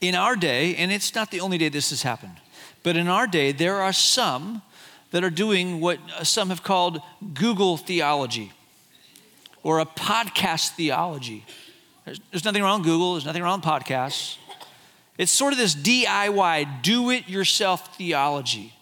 In 0.00 0.14
our 0.14 0.34
day, 0.34 0.74
and 0.76 0.90
it's 0.90 1.14
not 1.14 1.30
the 1.30 1.40
only 1.40 1.58
day 1.58 1.68
this 1.68 1.90
has 1.90 2.00
happened, 2.02 2.36
but 2.82 2.96
in 2.96 3.08
our 3.08 3.26
day, 3.26 3.52
there 3.52 3.74
are 3.74 3.92
some 3.92 4.62
that 5.10 5.22
are 5.22 5.28
doing 5.28 5.82
what 5.82 5.98
some 6.22 6.48
have 6.48 6.62
called 6.62 7.02
Google 7.34 7.76
theology 7.76 8.52
or 9.62 9.80
a 9.80 9.84
podcast 9.84 10.70
theology. 10.76 11.44
There's, 12.06 12.20
there's 12.30 12.44
nothing 12.46 12.62
wrong 12.62 12.80
with 12.80 12.86
Google, 12.86 13.12
there's 13.12 13.26
nothing 13.26 13.42
wrong 13.42 13.60
with 13.60 13.68
podcasts. 13.68 14.38
It's 15.18 15.30
sort 15.30 15.52
of 15.52 15.58
this 15.58 15.74
DIY, 15.74 16.80
do 16.80 17.10
it 17.10 17.28
yourself 17.28 17.98
theology 17.98 18.72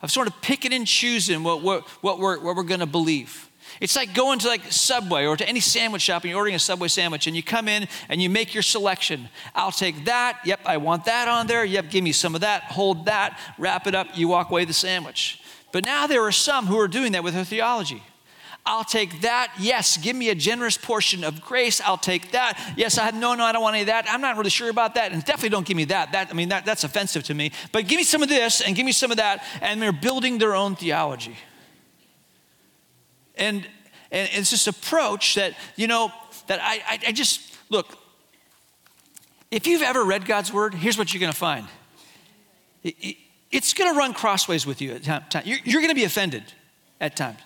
of 0.00 0.10
sort 0.10 0.28
of 0.28 0.40
picking 0.40 0.72
and 0.72 0.86
choosing 0.86 1.42
what, 1.42 1.60
what, 1.60 1.86
what 2.02 2.18
we're, 2.18 2.40
what 2.40 2.56
we're 2.56 2.62
going 2.62 2.80
to 2.80 2.86
believe. 2.86 3.49
It's 3.80 3.96
like 3.96 4.14
going 4.14 4.38
to 4.40 4.48
like 4.48 4.70
Subway 4.70 5.24
or 5.24 5.36
to 5.36 5.48
any 5.48 5.60
sandwich 5.60 6.02
shop 6.02 6.22
and 6.22 6.30
you're 6.30 6.38
ordering 6.38 6.54
a 6.54 6.58
Subway 6.58 6.88
sandwich 6.88 7.26
and 7.26 7.34
you 7.34 7.42
come 7.42 7.66
in 7.66 7.88
and 8.10 8.20
you 8.20 8.28
make 8.28 8.52
your 8.52 8.62
selection. 8.62 9.28
I'll 9.54 9.72
take 9.72 10.04
that. 10.04 10.40
Yep, 10.44 10.60
I 10.66 10.76
want 10.76 11.06
that 11.06 11.28
on 11.28 11.46
there. 11.46 11.64
Yep, 11.64 11.90
give 11.90 12.04
me 12.04 12.12
some 12.12 12.34
of 12.34 12.42
that. 12.42 12.64
Hold 12.64 13.06
that. 13.06 13.38
Wrap 13.56 13.86
it 13.86 13.94
up. 13.94 14.08
You 14.14 14.28
walk 14.28 14.50
away 14.50 14.62
with 14.62 14.68
the 14.68 14.74
sandwich. 14.74 15.42
But 15.72 15.84
now 15.84 16.06
there 16.06 16.22
are 16.22 16.32
some 16.32 16.66
who 16.66 16.78
are 16.78 16.88
doing 16.88 17.12
that 17.12 17.24
with 17.24 17.34
their 17.34 17.44
theology. 17.44 18.02
I'll 18.66 18.84
take 18.84 19.22
that. 19.22 19.52
Yes, 19.58 19.96
give 19.96 20.14
me 20.14 20.28
a 20.28 20.34
generous 20.34 20.76
portion 20.76 21.24
of 21.24 21.40
grace. 21.40 21.80
I'll 21.80 21.96
take 21.96 22.32
that. 22.32 22.60
Yes, 22.76 22.98
I 22.98 23.04
have 23.04 23.14
no, 23.14 23.34
no, 23.34 23.44
I 23.44 23.52
don't 23.52 23.62
want 23.62 23.74
any 23.74 23.82
of 23.82 23.86
that. 23.86 24.06
I'm 24.08 24.20
not 24.20 24.36
really 24.36 24.50
sure 24.50 24.68
about 24.68 24.96
that. 24.96 25.12
And 25.12 25.24
definitely 25.24 25.48
don't 25.48 25.66
give 25.66 25.78
me 25.78 25.84
that. 25.86 26.12
That 26.12 26.28
I 26.30 26.34
mean, 26.34 26.50
that, 26.50 26.66
that's 26.66 26.84
offensive 26.84 27.22
to 27.24 27.34
me. 27.34 27.52
But 27.72 27.88
give 27.88 27.96
me 27.96 28.04
some 28.04 28.22
of 28.22 28.28
this 28.28 28.60
and 28.60 28.76
give 28.76 28.84
me 28.84 28.92
some 28.92 29.10
of 29.10 29.16
that. 29.16 29.42
And 29.62 29.80
they're 29.80 29.92
building 29.92 30.36
their 30.36 30.54
own 30.54 30.76
theology. 30.76 31.36
And 33.40 33.66
and 34.12 34.28
it's 34.32 34.50
this 34.50 34.66
approach 34.66 35.36
that, 35.36 35.54
you 35.76 35.86
know, 35.86 36.12
that 36.48 36.60
I, 36.60 36.82
I, 36.88 36.98
I 37.08 37.12
just 37.12 37.56
look, 37.68 37.96
if 39.50 39.66
you've 39.66 39.82
ever 39.82 40.04
read 40.04 40.26
God's 40.26 40.52
word, 40.52 40.74
here's 40.74 40.98
what 40.98 41.12
you're 41.14 41.20
gonna 41.20 41.32
find. 41.32 41.66
It, 42.82 42.96
it, 43.00 43.16
it's 43.50 43.72
gonna 43.72 43.96
run 43.96 44.14
crossways 44.14 44.66
with 44.66 44.80
you 44.80 44.92
at 44.92 45.04
times. 45.04 45.46
You're, 45.46 45.58
you're 45.64 45.80
gonna 45.80 45.94
be 45.94 46.04
offended 46.04 46.44
at 47.00 47.16
times. 47.16 47.38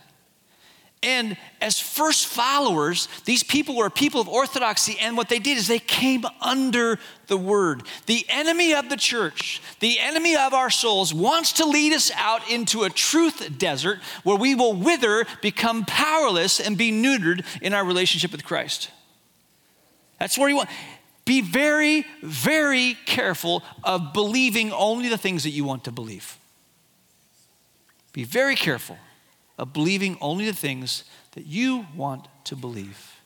And 1.04 1.36
as 1.60 1.78
first 1.78 2.26
followers, 2.26 3.08
these 3.26 3.42
people 3.42 3.76
were 3.76 3.90
people 3.90 4.22
of 4.22 4.28
orthodoxy, 4.28 4.96
and 4.98 5.18
what 5.18 5.28
they 5.28 5.38
did 5.38 5.58
is 5.58 5.68
they 5.68 5.78
came 5.78 6.24
under 6.40 6.98
the 7.26 7.36
word. 7.36 7.82
The 8.06 8.24
enemy 8.30 8.74
of 8.74 8.88
the 8.88 8.96
church, 8.96 9.60
the 9.80 10.00
enemy 10.00 10.34
of 10.34 10.54
our 10.54 10.70
souls, 10.70 11.12
wants 11.12 11.52
to 11.54 11.66
lead 11.66 11.92
us 11.92 12.10
out 12.16 12.50
into 12.50 12.84
a 12.84 12.90
truth 12.90 13.58
desert 13.58 13.98
where 14.22 14.38
we 14.38 14.54
will 14.54 14.72
wither, 14.72 15.26
become 15.42 15.84
powerless, 15.84 16.58
and 16.58 16.78
be 16.78 16.90
neutered 16.90 17.44
in 17.60 17.74
our 17.74 17.84
relationship 17.84 18.32
with 18.32 18.42
Christ. 18.42 18.90
That's 20.18 20.38
where 20.38 20.48
he 20.48 20.54
wants. 20.54 20.72
Be 21.26 21.42
very, 21.42 22.06
very 22.22 22.96
careful 23.04 23.62
of 23.82 24.14
believing 24.14 24.72
only 24.72 25.10
the 25.10 25.18
things 25.18 25.42
that 25.42 25.50
you 25.50 25.64
want 25.64 25.84
to 25.84 25.92
believe. 25.92 26.38
Be 28.14 28.24
very 28.24 28.56
careful 28.56 28.96
of 29.58 29.72
believing 29.72 30.16
only 30.20 30.46
the 30.46 30.52
things 30.52 31.04
that 31.32 31.46
you 31.46 31.86
want 31.96 32.28
to 32.44 32.56
believe. 32.56 33.20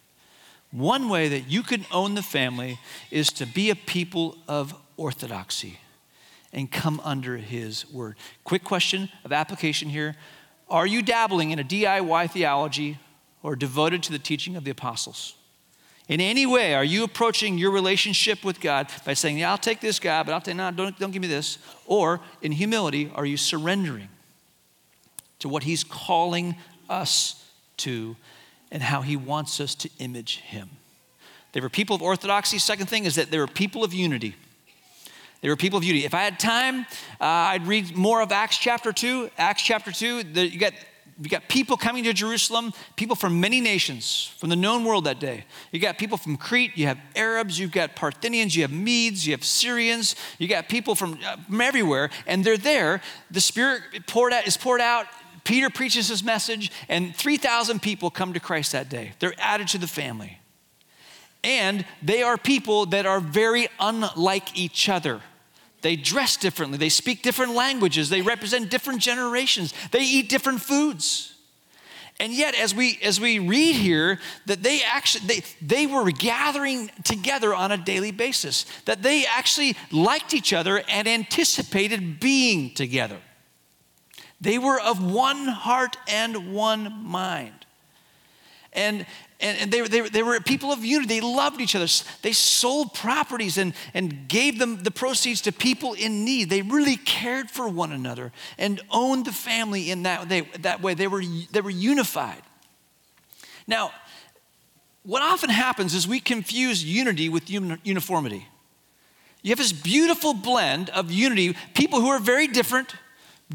One 0.70 1.08
way 1.08 1.28
that 1.28 1.48
you 1.48 1.62
can 1.62 1.86
own 1.90 2.14
the 2.14 2.22
family 2.22 2.78
is 3.10 3.32
to 3.32 3.46
be 3.46 3.70
a 3.70 3.74
people 3.74 4.36
of 4.46 4.74
orthodoxy 4.96 5.78
and 6.52 6.70
come 6.70 7.00
under 7.04 7.36
his 7.38 7.90
word. 7.90 8.16
Quick 8.44 8.64
question 8.64 9.08
of 9.24 9.32
application 9.32 9.88
here 9.88 10.16
Are 10.68 10.86
you 10.86 11.02
dabbling 11.02 11.50
in 11.50 11.58
a 11.58 11.64
DIY 11.64 12.30
theology 12.30 12.98
or 13.42 13.56
devoted 13.56 14.02
to 14.04 14.12
the 14.12 14.18
teaching 14.18 14.56
of 14.56 14.64
the 14.64 14.70
apostles? 14.70 15.34
In 16.08 16.22
any 16.22 16.46
way, 16.46 16.74
are 16.74 16.84
you 16.84 17.04
approaching 17.04 17.58
your 17.58 17.70
relationship 17.70 18.42
with 18.42 18.60
God 18.60 18.88
by 19.04 19.14
saying, 19.14 19.38
Yeah, 19.38 19.50
I'll 19.50 19.58
take 19.58 19.80
this, 19.80 19.98
God, 19.98 20.26
but 20.26 20.32
I'll 20.32 20.40
take, 20.40 20.56
no, 20.56 20.70
don't, 20.70 20.98
don't 20.98 21.10
give 21.10 21.22
me 21.22 21.28
this? 21.28 21.58
Or 21.86 22.20
in 22.42 22.52
humility, 22.52 23.10
are 23.14 23.26
you 23.26 23.36
surrendering 23.38 24.08
to 25.40 25.48
what 25.48 25.62
He's 25.62 25.84
calling 25.84 26.56
us 26.88 27.44
to 27.78 28.16
and 28.70 28.82
how 28.82 29.02
He 29.02 29.16
wants 29.16 29.60
us 29.60 29.74
to 29.76 29.90
image 29.98 30.38
Him. 30.38 30.70
They 31.52 31.60
were 31.60 31.68
people 31.68 31.96
of 31.96 32.02
orthodoxy. 32.02 32.58
Second 32.58 32.86
thing 32.86 33.04
is 33.04 33.14
that 33.14 33.30
they 33.30 33.38
were 33.38 33.46
people 33.46 33.84
of 33.84 33.94
unity. 33.94 34.36
They 35.40 35.48
were 35.48 35.56
people 35.56 35.78
of 35.78 35.84
unity. 35.84 36.04
If 36.04 36.14
I 36.14 36.22
had 36.22 36.38
time, 36.38 36.80
uh, 37.20 37.24
I'd 37.24 37.66
read 37.66 37.96
more 37.96 38.20
of 38.20 38.32
Acts 38.32 38.58
chapter 38.58 38.92
2. 38.92 39.30
Acts 39.38 39.62
chapter 39.62 39.92
2, 39.92 40.24
the, 40.24 40.46
you 40.46 40.58
got 40.58 40.74
you 41.20 41.28
got 41.28 41.48
people 41.48 41.76
coming 41.76 42.04
to 42.04 42.12
Jerusalem, 42.12 42.72
people 42.94 43.16
from 43.16 43.40
many 43.40 43.60
nations, 43.60 44.32
from 44.38 44.50
the 44.50 44.56
known 44.56 44.84
world 44.84 45.04
that 45.04 45.18
day. 45.18 45.46
You 45.72 45.80
got 45.80 45.98
people 45.98 46.16
from 46.16 46.36
Crete, 46.36 46.76
you 46.76 46.86
have 46.86 46.98
Arabs, 47.16 47.58
you've 47.58 47.72
got 47.72 47.96
Parthians, 47.96 48.54
you 48.54 48.62
have 48.62 48.70
Medes, 48.70 49.26
you 49.26 49.32
have 49.32 49.44
Syrians, 49.44 50.14
you 50.38 50.46
got 50.46 50.68
people 50.68 50.94
from, 50.94 51.18
uh, 51.26 51.36
from 51.38 51.60
everywhere, 51.60 52.10
and 52.28 52.44
they're 52.44 52.56
there. 52.56 53.00
The 53.32 53.40
Spirit 53.40 53.82
poured 54.06 54.32
out, 54.32 54.46
is 54.46 54.56
poured 54.56 54.80
out 54.80 55.06
Peter 55.48 55.70
preaches 55.70 56.08
his 56.08 56.22
message, 56.22 56.70
and 56.90 57.16
3,000 57.16 57.80
people 57.80 58.10
come 58.10 58.34
to 58.34 58.40
Christ 58.40 58.72
that 58.72 58.90
day. 58.90 59.12
They're 59.18 59.32
added 59.38 59.68
to 59.68 59.78
the 59.78 59.86
family. 59.86 60.40
And 61.42 61.86
they 62.02 62.22
are 62.22 62.36
people 62.36 62.84
that 62.86 63.06
are 63.06 63.18
very 63.18 63.68
unlike 63.80 64.58
each 64.58 64.90
other. 64.90 65.22
They 65.80 65.96
dress 65.96 66.36
differently, 66.36 66.76
they 66.76 66.90
speak 66.90 67.22
different 67.22 67.54
languages, 67.54 68.10
they 68.10 68.20
represent 68.20 68.70
different 68.70 69.00
generations, 69.00 69.72
they 69.90 70.02
eat 70.02 70.28
different 70.28 70.60
foods. 70.60 71.34
And 72.20 72.30
yet, 72.34 72.54
as 72.54 72.74
we 72.74 72.98
as 73.02 73.18
we 73.18 73.38
read 73.38 73.76
here, 73.76 74.18
that 74.44 74.62
they 74.62 74.82
actually 74.82 75.28
they, 75.28 75.42
they 75.62 75.86
were 75.86 76.10
gathering 76.10 76.90
together 77.04 77.54
on 77.54 77.72
a 77.72 77.78
daily 77.78 78.10
basis, 78.10 78.66
that 78.84 79.02
they 79.02 79.24
actually 79.24 79.76
liked 79.90 80.34
each 80.34 80.52
other 80.52 80.82
and 80.90 81.08
anticipated 81.08 82.20
being 82.20 82.74
together. 82.74 83.16
They 84.40 84.58
were 84.58 84.80
of 84.80 85.02
one 85.04 85.46
heart 85.46 85.96
and 86.06 86.52
one 86.54 87.04
mind. 87.04 87.66
And, 88.72 89.04
and, 89.40 89.58
and 89.58 89.72
they, 89.72 89.80
they, 89.80 90.00
they 90.02 90.22
were 90.22 90.38
people 90.40 90.70
of 90.70 90.84
unity. 90.84 91.20
They 91.20 91.20
loved 91.20 91.60
each 91.60 91.74
other. 91.74 91.88
They 92.22 92.32
sold 92.32 92.94
properties 92.94 93.58
and, 93.58 93.72
and 93.94 94.28
gave 94.28 94.58
them 94.58 94.82
the 94.82 94.90
proceeds 94.90 95.40
to 95.42 95.52
people 95.52 95.94
in 95.94 96.24
need. 96.24 96.50
They 96.50 96.62
really 96.62 96.96
cared 96.96 97.50
for 97.50 97.66
one 97.66 97.90
another 97.90 98.32
and 98.58 98.80
owned 98.90 99.24
the 99.24 99.32
family 99.32 99.90
in 99.90 100.04
that, 100.04 100.28
they, 100.28 100.42
that 100.60 100.82
way. 100.82 100.94
They 100.94 101.08
were, 101.08 101.22
they 101.50 101.60
were 101.60 101.70
unified. 101.70 102.42
Now, 103.66 103.92
what 105.02 105.22
often 105.22 105.50
happens 105.50 105.94
is 105.94 106.06
we 106.06 106.20
confuse 106.20 106.84
unity 106.84 107.28
with 107.28 107.50
uniformity. 107.50 108.46
You 109.42 109.50
have 109.50 109.58
this 109.58 109.72
beautiful 109.72 110.34
blend 110.34 110.90
of 110.90 111.10
unity, 111.10 111.56
people 111.74 112.00
who 112.00 112.08
are 112.08 112.18
very 112.18 112.46
different 112.46 112.94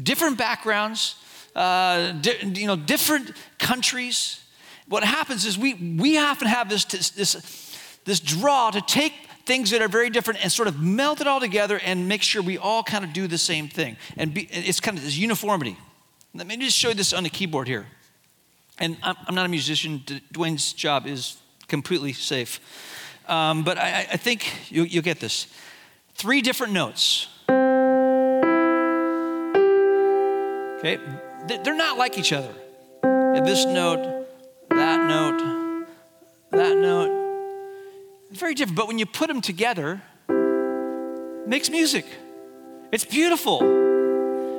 different 0.00 0.38
backgrounds, 0.38 1.16
uh, 1.54 2.12
di- 2.12 2.38
you 2.54 2.66
know, 2.66 2.76
different 2.76 3.32
countries. 3.58 4.44
What 4.88 5.04
happens 5.04 5.44
is 5.44 5.56
we, 5.58 5.74
we 5.74 6.18
often 6.18 6.48
have 6.48 6.68
this, 6.68 6.84
this, 6.84 7.10
this 8.04 8.20
draw 8.20 8.70
to 8.70 8.80
take 8.80 9.12
things 9.46 9.70
that 9.70 9.82
are 9.82 9.88
very 9.88 10.10
different 10.10 10.42
and 10.42 10.50
sort 10.50 10.68
of 10.68 10.80
melt 10.80 11.20
it 11.20 11.26
all 11.26 11.40
together 11.40 11.78
and 11.84 12.08
make 12.08 12.22
sure 12.22 12.42
we 12.42 12.58
all 12.58 12.82
kind 12.82 13.04
of 13.04 13.12
do 13.12 13.26
the 13.26 13.38
same 13.38 13.68
thing. 13.68 13.96
And 14.16 14.32
be, 14.32 14.48
it's 14.50 14.80
kind 14.80 14.96
of 14.96 15.04
this 15.04 15.16
uniformity. 15.16 15.76
Let 16.34 16.46
me 16.46 16.56
just 16.56 16.76
show 16.76 16.88
you 16.88 16.94
this 16.94 17.12
on 17.12 17.22
the 17.22 17.30
keyboard 17.30 17.68
here. 17.68 17.86
And 18.78 18.96
I'm, 19.02 19.14
I'm 19.26 19.34
not 19.34 19.46
a 19.46 19.48
musician, 19.48 20.02
Dwayne's 20.32 20.72
job 20.72 21.06
is 21.06 21.36
completely 21.68 22.12
safe. 22.12 22.60
Um, 23.28 23.62
but 23.64 23.78
I, 23.78 24.06
I 24.12 24.16
think 24.16 24.70
you, 24.70 24.82
you'll 24.82 25.02
get 25.02 25.20
this. 25.20 25.46
Three 26.14 26.42
different 26.42 26.72
notes 26.72 27.28
Okay? 30.84 31.00
They're 31.62 31.74
not 31.74 31.96
like 31.96 32.18
each 32.18 32.32
other. 32.32 32.52
This 33.44 33.64
note, 33.64 34.26
that 34.68 35.06
note, 35.08 35.86
that 36.50 36.76
note. 36.76 37.10
Very 38.32 38.54
different. 38.54 38.76
But 38.76 38.88
when 38.88 38.98
you 38.98 39.06
put 39.06 39.28
them 39.28 39.40
together, 39.40 40.02
makes 41.46 41.70
music. 41.70 42.04
It's 42.92 43.04
beautiful. 43.04 43.62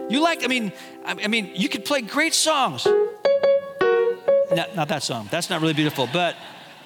You 0.10 0.20
like, 0.20 0.44
I 0.44 0.48
mean, 0.48 0.72
I 1.06 1.28
mean, 1.28 1.52
you 1.56 1.70
could 1.70 1.86
play 1.86 2.02
great 2.02 2.34
songs. 2.34 2.86
Not, 4.52 4.76
not 4.76 4.88
that 4.90 5.04
song. 5.04 5.28
That's 5.32 5.50
not 5.50 5.62
really 5.62 5.74
beautiful. 5.74 6.08
But 6.12 6.36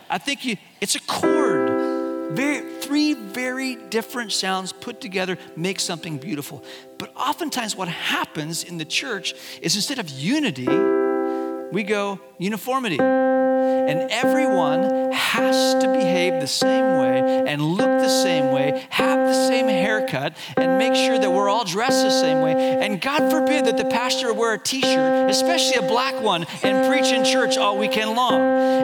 I 0.10 0.18
think 0.18 0.46
you, 0.46 0.58
it's 0.82 0.96
a 0.96 1.02
chord. 1.02 1.69
Very, 2.32 2.62
three 2.82 3.14
very 3.14 3.76
different 3.76 4.32
sounds 4.32 4.72
put 4.72 5.02
together 5.02 5.38
make 5.56 5.80
something 5.80 6.18
beautiful. 6.18 6.64
But 6.98 7.12
oftentimes, 7.16 7.76
what 7.76 7.88
happens 7.88 8.64
in 8.64 8.78
the 8.78 8.86
church 8.86 9.34
is 9.62 9.76
instead 9.76 10.00
of 10.00 10.10
unity, 10.10 10.68
we 11.72 11.84
go 11.84 12.20
uniformity. 12.38 13.00
And 13.00 14.12
everyone 14.12 15.12
has 15.12 15.82
to 15.84 15.92
behave 15.92 16.42
the 16.42 16.48
same 16.48 16.98
way 17.00 17.44
and 17.48 17.62
look 17.62 17.88
the 17.88 18.10
same 18.10 18.52
way, 18.52 18.86
have 18.90 19.20
the 19.28 19.48
same 19.48 19.68
haircut, 19.68 20.38
and 20.58 20.78
make 20.78 20.96
sure 20.96 21.18
that 21.18 21.32
we're 21.32 21.50
all 21.50 21.66
dressed 21.66 22.04
the 22.04 22.12
same 22.12 22.42
way. 22.42 22.54
And 22.80 23.02
God 23.02 23.30
forbid 23.32 23.66
that 23.66 23.78
the 23.78 23.86
pastor 23.86 24.34
wear 24.34 24.54
a 24.54 24.58
t 24.58 24.82
shirt, 24.82 25.30
especially 25.30 25.78
a 25.78 25.88
black 25.88 26.22
one, 26.22 26.46
and 26.64 26.88
preach 26.88 27.12
in 27.12 27.24
church 27.24 27.58
all 27.58 27.78
weekend 27.78 28.12
long. 28.12 28.42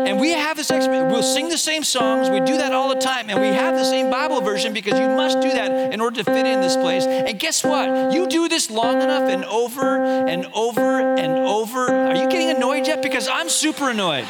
And 0.08 0.20
we 0.20 0.32
have 0.32 0.58
this. 0.58 0.70
We'll 0.70 1.24
sing 1.24 1.50
the 1.50 1.58
same 1.58 1.84
songs, 1.84 2.30
we 2.30 2.40
do 2.42 2.58
that 2.58 2.74
all 2.74 2.90
the 2.90 3.00
time, 3.00 3.30
and 3.30 3.40
we 3.40 3.48
have 3.48 3.76
the 3.76 3.84
same 3.84 4.10
Bible 4.10 4.42
version 4.42 4.74
because 4.74 5.00
you 5.00 5.08
must 5.08 5.40
do 5.42 5.50
that 5.50 5.94
in 5.94 6.02
order 6.02 6.18
to 6.18 6.24
fit 6.24 6.46
in 6.46 6.62
this 6.62 6.76
place. 6.76 7.06
And 7.06 7.40
guess 7.40 7.64
what? 7.64 8.14
You 8.14 8.28
do 8.28 8.50
this 8.50 8.70
long 8.70 9.02
enough 9.02 9.30
and 9.30 9.46
over 9.46 10.04
and 10.04 10.46
over 10.54 11.00
and 11.00 11.34
over. 11.48 11.90
Are 11.90 12.16
you 12.16 12.30
getting 12.30 12.50
annoyed 12.50 12.88
yet? 12.88 13.02
Because 13.02 13.28
I'm 13.28 13.50
super 13.50 13.90
annoyed. 13.90 14.26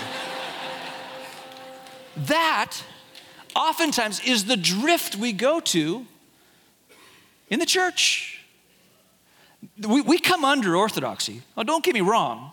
That 2.16 2.82
oftentimes 3.56 4.22
is 4.22 4.46
the 4.46 4.58
drift 4.58 5.16
we 5.16 5.34
go 5.34 5.60
to 5.60 6.06
in 7.50 7.60
the 7.60 7.66
church. 7.66 8.35
We, 9.88 10.02
we 10.02 10.20
come 10.20 10.46
under 10.46 10.76
orthodoxy. 10.76 11.42
Oh, 11.58 11.64
don't 11.64 11.84
get 11.84 11.94
me 11.94 12.02
wrong. 12.02 12.52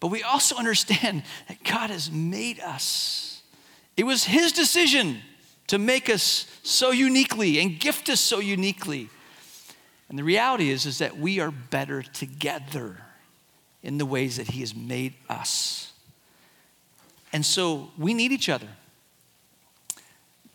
But 0.00 0.08
we 0.08 0.22
also 0.22 0.56
understand 0.58 1.22
that 1.48 1.62
God 1.64 1.90
has 1.90 2.10
made 2.10 2.60
us. 2.60 3.42
It 3.96 4.04
was 4.04 4.24
His 4.24 4.52
decision 4.52 5.18
to 5.68 5.78
make 5.78 6.08
us 6.08 6.46
so 6.62 6.90
uniquely 6.90 7.58
and 7.58 7.78
gift 7.80 8.08
us 8.08 8.20
so 8.20 8.38
uniquely. 8.38 9.08
And 10.08 10.18
the 10.18 10.24
reality 10.24 10.70
is, 10.70 10.86
is 10.86 10.98
that 10.98 11.18
we 11.18 11.40
are 11.40 11.50
better 11.50 12.02
together 12.02 12.98
in 13.82 13.98
the 13.98 14.06
ways 14.06 14.36
that 14.36 14.48
He 14.48 14.60
has 14.60 14.74
made 14.74 15.14
us. 15.28 15.92
And 17.32 17.44
so 17.44 17.90
we 17.98 18.14
need 18.14 18.32
each 18.32 18.48
other. 18.48 18.68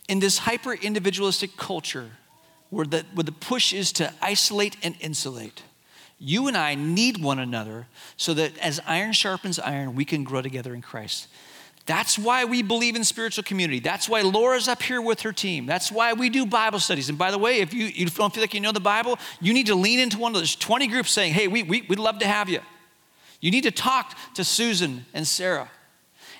In 0.08 0.20
this 0.20 0.38
hyper 0.38 0.72
individualistic 0.72 1.56
culture 1.56 2.10
where 2.72 2.86
the, 2.86 3.04
where 3.12 3.22
the 3.22 3.32
push 3.32 3.74
is 3.74 3.92
to 3.92 4.10
isolate 4.22 4.78
and 4.82 4.96
insulate, 4.98 5.62
you 6.18 6.48
and 6.48 6.56
I 6.56 6.74
need 6.74 7.22
one 7.22 7.38
another 7.38 7.86
so 8.16 8.32
that 8.32 8.56
as 8.58 8.80
iron 8.86 9.12
sharpens 9.12 9.58
iron, 9.58 9.94
we 9.94 10.06
can 10.06 10.24
grow 10.24 10.40
together 10.40 10.74
in 10.74 10.80
Christ. 10.80 11.28
That's 11.84 12.18
why 12.18 12.46
we 12.46 12.62
believe 12.62 12.96
in 12.96 13.04
spiritual 13.04 13.44
community. 13.44 13.78
That's 13.78 14.08
why 14.08 14.22
Laura's 14.22 14.68
up 14.68 14.80
here 14.80 15.02
with 15.02 15.20
her 15.20 15.32
team. 15.32 15.66
That's 15.66 15.92
why 15.92 16.14
we 16.14 16.30
do 16.30 16.46
Bible 16.46 16.78
studies. 16.78 17.10
And 17.10 17.18
by 17.18 17.30
the 17.30 17.38
way, 17.38 17.58
if 17.58 17.74
you, 17.74 17.86
you 17.86 18.06
don't 18.06 18.32
feel 18.32 18.42
like 18.42 18.54
you 18.54 18.60
know 18.60 18.72
the 18.72 18.80
Bible, 18.80 19.18
you 19.38 19.52
need 19.52 19.66
to 19.66 19.74
lean 19.74 20.00
into 20.00 20.18
one 20.18 20.34
of 20.34 20.40
those 20.40 20.56
20 20.56 20.86
groups 20.86 21.10
saying, 21.10 21.34
hey, 21.34 21.48
we, 21.48 21.64
we, 21.64 21.82
we'd 21.82 21.98
love 21.98 22.20
to 22.20 22.26
have 22.26 22.48
you. 22.48 22.60
You 23.42 23.50
need 23.50 23.64
to 23.64 23.70
talk 23.70 24.16
to 24.34 24.44
Susan 24.44 25.04
and 25.12 25.26
Sarah. 25.26 25.68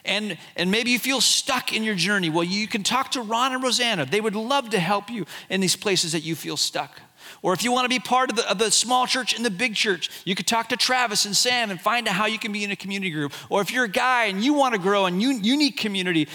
And, 0.04 0.37
and 0.56 0.71
maybe 0.71 0.90
you 0.90 0.99
feel 0.99 1.21
stuck 1.21 1.73
in 1.73 1.85
your 1.85 1.94
journey. 1.94 2.28
Well, 2.28 2.44
you 2.44 2.66
can 2.66 2.82
talk 2.82 3.12
to 3.12 3.23
Ron 3.23 3.52
and 3.52 3.62
Rosanna. 3.62 4.04
They 4.04 4.21
would 4.21 4.35
love 4.35 4.71
to 4.71 4.80
help 4.80 5.11
you 5.11 5.26
in 5.49 5.61
these 5.61 5.76
places 5.76 6.12
that 6.12 6.25
you 6.25 6.35
feel 6.35 6.56
stuck. 6.56 7.00
Or 7.40 7.52
if 7.52 7.64
you 7.64 7.73
want 7.73 7.85
to 7.85 7.88
be 7.88 7.99
part 7.99 8.30
of 8.30 8.37
the, 8.37 8.49
of 8.50 8.59
the 8.59 8.71
small 8.71 9.06
church 9.06 9.35
and 9.35 9.44
the 9.44 9.50
big 9.50 9.75
church, 9.75 10.11
you 10.25 10.35
could 10.35 10.47
talk 10.47 10.68
to 10.68 10.76
Travis 10.76 11.25
and 11.25 11.37
Sam 11.37 11.71
and 11.71 11.80
find 11.80 12.06
out 12.06 12.14
how 12.14 12.26
you 12.26 12.38
can 12.38 12.52
be 12.52 12.62
in 12.62 12.71
a 12.71 12.76
community 12.76 13.11
group. 13.11 13.32
Or 13.49 13.61
if 13.61 13.73
you're 13.73 13.85
a 13.85 13.88
guy 13.88 14.26
and 14.26 14.44
you 14.44 14.54
want 14.54 14.75
to 14.75 14.80
grow 14.80 15.06
and 15.06 15.21
you, 15.21 15.30
you 15.32 15.56
need 15.56 15.73
community, 15.73 16.28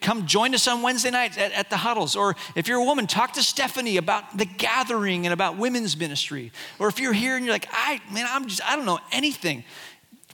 come 0.00 0.26
join 0.26 0.54
us 0.54 0.68
on 0.68 0.82
Wednesday 0.82 1.10
nights 1.10 1.38
at, 1.38 1.52
at 1.52 1.70
the 1.70 1.78
huddles. 1.78 2.16
Or 2.16 2.36
if 2.56 2.68
you're 2.68 2.80
a 2.80 2.84
woman, 2.84 3.06
talk 3.06 3.32
to 3.34 3.42
Stephanie 3.42 3.96
about 3.96 4.36
the 4.36 4.44
gathering 4.44 5.26
and 5.26 5.32
about 5.32 5.56
women's 5.56 5.96
ministry. 5.96 6.52
Or 6.78 6.88
if 6.88 7.00
you're 7.00 7.12
here 7.12 7.36
and 7.36 7.44
you're 7.44 7.54
like, 7.54 7.68
I, 7.72 8.00
man, 8.12 8.26
I'm 8.28 8.46
just, 8.46 8.62
I 8.64 8.76
don't 8.76 8.86
know 8.86 9.00
anything. 9.12 9.64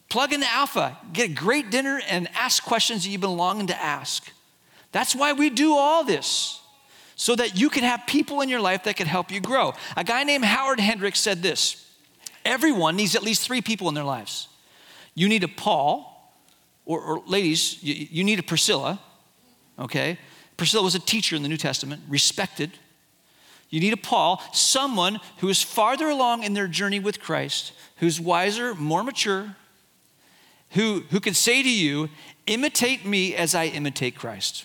Plug 0.09 0.33
into 0.33 0.47
Alpha, 0.49 0.97
get 1.13 1.31
a 1.31 1.33
great 1.33 1.71
dinner, 1.71 2.01
and 2.09 2.29
ask 2.35 2.63
questions 2.63 3.05
that 3.05 3.11
you've 3.11 3.21
been 3.21 3.37
longing 3.37 3.67
to 3.69 3.83
ask. 3.83 4.31
That's 4.93 5.15
why 5.15 5.33
we 5.33 5.51
do 5.51 5.75
all 5.75 6.05
this 6.05 6.61
so 7.17 7.35
that 7.35 7.59
you 7.59 7.71
can 7.71 7.83
have 7.83 8.03
people 8.07 8.43
in 8.43 8.49
your 8.49 8.61
life 8.61 8.85
that 8.85 8.97
can 8.97 9.07
help 9.07 9.33
you 9.33 9.41
grow. 9.41 9.73
A 9.97 10.05
guy 10.05 10.23
named 10.23 10.45
Howard 10.45 10.79
Hendricks 10.79 11.19
said 11.19 11.43
this 11.43 11.85
Everyone 12.45 12.95
needs 12.95 13.17
at 13.17 13.23
least 13.23 13.45
three 13.45 13.61
people 13.61 13.89
in 13.89 13.95
their 13.95 14.05
lives. 14.05 14.49
You 15.15 15.29
need 15.29 15.43
a 15.43 15.49
Paul, 15.49 16.33
or, 16.85 17.01
or 17.01 17.23
ladies, 17.27 17.83
you, 17.83 17.95
you 18.11 18.25
need 18.25 18.39
a 18.39 18.43
Priscilla, 18.43 19.01
okay? 19.79 20.19
Priscilla 20.57 20.85
was 20.85 20.95
a 20.95 21.01
teacher 21.01 21.35
in 21.35 21.43
the 21.43 21.49
New 21.49 21.57
Testament, 21.57 22.03
respected. 22.09 22.73
You 23.71 23.81
need 23.81 23.93
a 23.95 23.99
Paul, 23.99 24.43
someone 24.53 25.21
who 25.39 25.49
is 25.49 25.63
farther 25.63 26.09
along 26.09 26.45
in 26.45 26.55
their 26.55 26.69
journey 26.69 27.01
with 27.01 27.21
Christ, 27.21 27.73
who's 27.97 28.21
wiser, 28.21 28.75
more 28.75 29.03
mature, 29.03 29.57
who, 30.71 31.05
who 31.11 31.21
can 31.21 31.35
say 31.35 31.63
to 31.63 31.71
you, 31.71 32.09
imitate 32.47 33.05
me 33.05 33.35
as 33.35 33.55
I 33.55 33.67
imitate 33.67 34.17
Christ. 34.17 34.65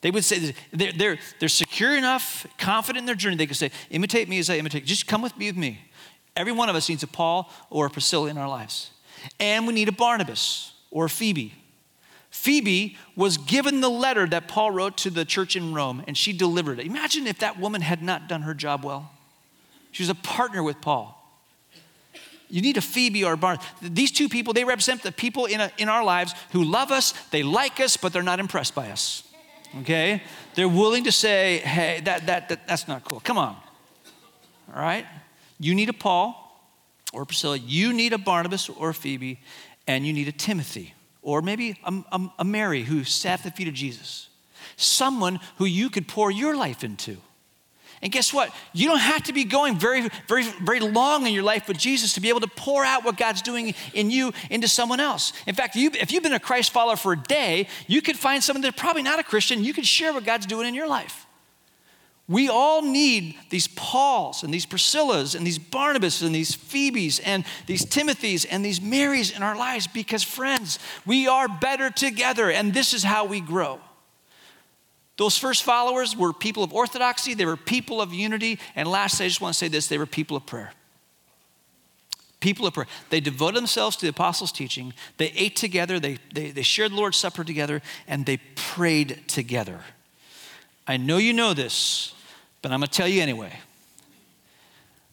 They 0.00 0.10
would 0.10 0.24
say 0.24 0.54
they're, 0.72 0.92
they're, 0.92 1.18
they're 1.40 1.48
secure 1.48 1.96
enough, 1.96 2.46
confident 2.56 3.02
in 3.02 3.06
their 3.06 3.14
journey, 3.14 3.36
they 3.36 3.46
could 3.46 3.56
say, 3.56 3.70
imitate 3.90 4.28
me 4.28 4.38
as 4.38 4.48
I 4.48 4.56
imitate. 4.56 4.84
Just 4.84 5.06
come 5.06 5.22
with 5.22 5.36
me 5.36 5.46
with 5.46 5.56
me. 5.56 5.80
Every 6.36 6.52
one 6.52 6.68
of 6.68 6.76
us 6.76 6.88
needs 6.88 7.02
a 7.02 7.08
Paul 7.08 7.50
or 7.68 7.86
a 7.86 7.90
Priscilla 7.90 8.28
in 8.28 8.38
our 8.38 8.48
lives. 8.48 8.92
And 9.40 9.66
we 9.66 9.74
need 9.74 9.88
a 9.88 9.92
Barnabas 9.92 10.72
or 10.90 11.06
a 11.06 11.10
Phoebe. 11.10 11.54
Phoebe 12.30 12.96
was 13.16 13.36
given 13.38 13.80
the 13.80 13.88
letter 13.88 14.26
that 14.28 14.46
Paul 14.46 14.70
wrote 14.70 14.96
to 14.98 15.10
the 15.10 15.24
church 15.24 15.56
in 15.56 15.74
Rome, 15.74 16.04
and 16.06 16.16
she 16.16 16.32
delivered 16.32 16.78
it. 16.78 16.86
Imagine 16.86 17.26
if 17.26 17.40
that 17.40 17.58
woman 17.58 17.80
had 17.80 18.02
not 18.02 18.28
done 18.28 18.42
her 18.42 18.54
job 18.54 18.84
well. 18.84 19.10
She 19.90 20.04
was 20.04 20.10
a 20.10 20.14
partner 20.14 20.62
with 20.62 20.80
Paul. 20.80 21.17
You 22.48 22.62
need 22.62 22.76
a 22.76 22.80
Phoebe 22.80 23.24
or 23.24 23.34
a 23.34 23.36
Barnabas. 23.36 23.66
These 23.82 24.12
two 24.12 24.28
people, 24.28 24.54
they 24.54 24.64
represent 24.64 25.02
the 25.02 25.12
people 25.12 25.46
in, 25.46 25.60
a, 25.60 25.70
in 25.78 25.88
our 25.88 26.02
lives 26.02 26.34
who 26.52 26.64
love 26.64 26.90
us, 26.90 27.12
they 27.30 27.42
like 27.42 27.78
us, 27.80 27.96
but 27.96 28.12
they're 28.12 28.22
not 28.22 28.40
impressed 28.40 28.74
by 28.74 28.90
us 28.90 29.22
okay? 29.80 30.22
They're 30.54 30.68
willing 30.68 31.04
to 31.04 31.12
say, 31.12 31.58
hey, 31.58 32.00
that, 32.04 32.26
that, 32.26 32.48
that, 32.48 32.66
that's 32.66 32.88
not 32.88 33.04
cool. 33.04 33.20
Come 33.20 33.38
on. 33.38 33.56
All 34.74 34.80
right? 34.82 35.06
You 35.58 35.74
need 35.74 35.88
a 35.88 35.92
Paul 35.92 36.44
or 37.12 37.24
Priscilla, 37.24 37.56
you 37.56 37.92
need 37.92 38.12
a 38.12 38.18
Barnabas 38.18 38.68
or 38.68 38.90
a 38.90 38.94
Phoebe, 38.94 39.40
and 39.86 40.06
you 40.06 40.12
need 40.12 40.28
a 40.28 40.32
Timothy 40.32 40.94
or 41.22 41.40
maybe 41.40 41.78
a, 41.84 41.92
a, 42.12 42.30
a 42.40 42.44
Mary 42.44 42.82
who 42.82 43.04
sat 43.04 43.40
at 43.40 43.44
the 43.44 43.50
feet 43.50 43.68
of 43.68 43.74
Jesus. 43.74 44.28
Someone 44.76 45.40
who 45.56 45.64
you 45.64 45.90
could 45.90 46.06
pour 46.06 46.30
your 46.30 46.54
life 46.54 46.84
into. 46.84 47.16
And 48.02 48.12
guess 48.12 48.32
what? 48.32 48.54
You 48.72 48.88
don't 48.88 48.98
have 48.98 49.24
to 49.24 49.32
be 49.32 49.44
going 49.44 49.76
very, 49.76 50.08
very, 50.28 50.44
very 50.44 50.80
long 50.80 51.26
in 51.26 51.32
your 51.32 51.42
life 51.42 51.66
with 51.66 51.78
Jesus 51.78 52.14
to 52.14 52.20
be 52.20 52.28
able 52.28 52.40
to 52.40 52.48
pour 52.48 52.84
out 52.84 53.04
what 53.04 53.16
God's 53.16 53.42
doing 53.42 53.74
in 53.92 54.10
you 54.10 54.32
into 54.50 54.68
someone 54.68 55.00
else. 55.00 55.32
In 55.46 55.54
fact, 55.54 55.74
you, 55.74 55.90
if 55.94 56.12
you've 56.12 56.22
been 56.22 56.32
a 56.32 56.40
Christ 56.40 56.70
follower 56.70 56.96
for 56.96 57.12
a 57.12 57.16
day, 57.16 57.68
you 57.86 58.00
could 58.00 58.16
find 58.16 58.42
someone 58.42 58.62
that's 58.62 58.80
probably 58.80 59.02
not 59.02 59.18
a 59.18 59.24
Christian. 59.24 59.64
You 59.64 59.74
could 59.74 59.86
share 59.86 60.12
what 60.12 60.24
God's 60.24 60.46
doing 60.46 60.68
in 60.68 60.74
your 60.74 60.88
life. 60.88 61.26
We 62.28 62.50
all 62.50 62.82
need 62.82 63.36
these 63.48 63.68
Pauls 63.68 64.42
and 64.42 64.52
these 64.52 64.66
Priscillas 64.66 65.34
and 65.34 65.46
these 65.46 65.58
Barnabas 65.58 66.20
and 66.20 66.34
these 66.34 66.54
Phoebes 66.54 67.20
and 67.20 67.42
these 67.66 67.86
Timothys 67.86 68.46
and 68.48 68.62
these 68.62 68.82
Marys 68.82 69.34
in 69.34 69.42
our 69.42 69.56
lives 69.56 69.86
because, 69.86 70.22
friends, 70.22 70.78
we 71.06 71.26
are 71.26 71.48
better 71.48 71.88
together 71.88 72.50
and 72.50 72.74
this 72.74 72.92
is 72.92 73.02
how 73.02 73.24
we 73.24 73.40
grow. 73.40 73.80
Those 75.18 75.36
first 75.36 75.64
followers 75.64 76.16
were 76.16 76.32
people 76.32 76.62
of 76.62 76.72
orthodoxy, 76.72 77.34
they 77.34 77.44
were 77.44 77.56
people 77.56 78.00
of 78.00 78.14
unity, 78.14 78.58
and 78.74 78.88
lastly, 78.88 79.26
I 79.26 79.28
just 79.28 79.40
want 79.40 79.52
to 79.52 79.58
say 79.58 79.68
this 79.68 79.88
they 79.88 79.98
were 79.98 80.06
people 80.06 80.36
of 80.36 80.46
prayer. 80.46 80.72
People 82.40 82.68
of 82.68 82.74
prayer. 82.74 82.86
They 83.10 83.18
devoted 83.18 83.56
themselves 83.56 83.96
to 83.96 84.06
the 84.06 84.10
apostles' 84.10 84.52
teaching, 84.52 84.94
they 85.16 85.30
ate 85.30 85.56
together, 85.56 85.98
they, 85.98 86.18
they, 86.32 86.52
they 86.52 86.62
shared 86.62 86.92
the 86.92 86.96
Lord's 86.96 87.16
Supper 87.16 87.42
together, 87.42 87.82
and 88.06 88.24
they 88.24 88.38
prayed 88.54 89.24
together. 89.26 89.80
I 90.86 90.96
know 90.96 91.16
you 91.16 91.32
know 91.32 91.52
this, 91.52 92.14
but 92.62 92.70
I'm 92.70 92.78
going 92.78 92.88
to 92.88 92.96
tell 92.96 93.08
you 93.08 93.20
anyway 93.20 93.52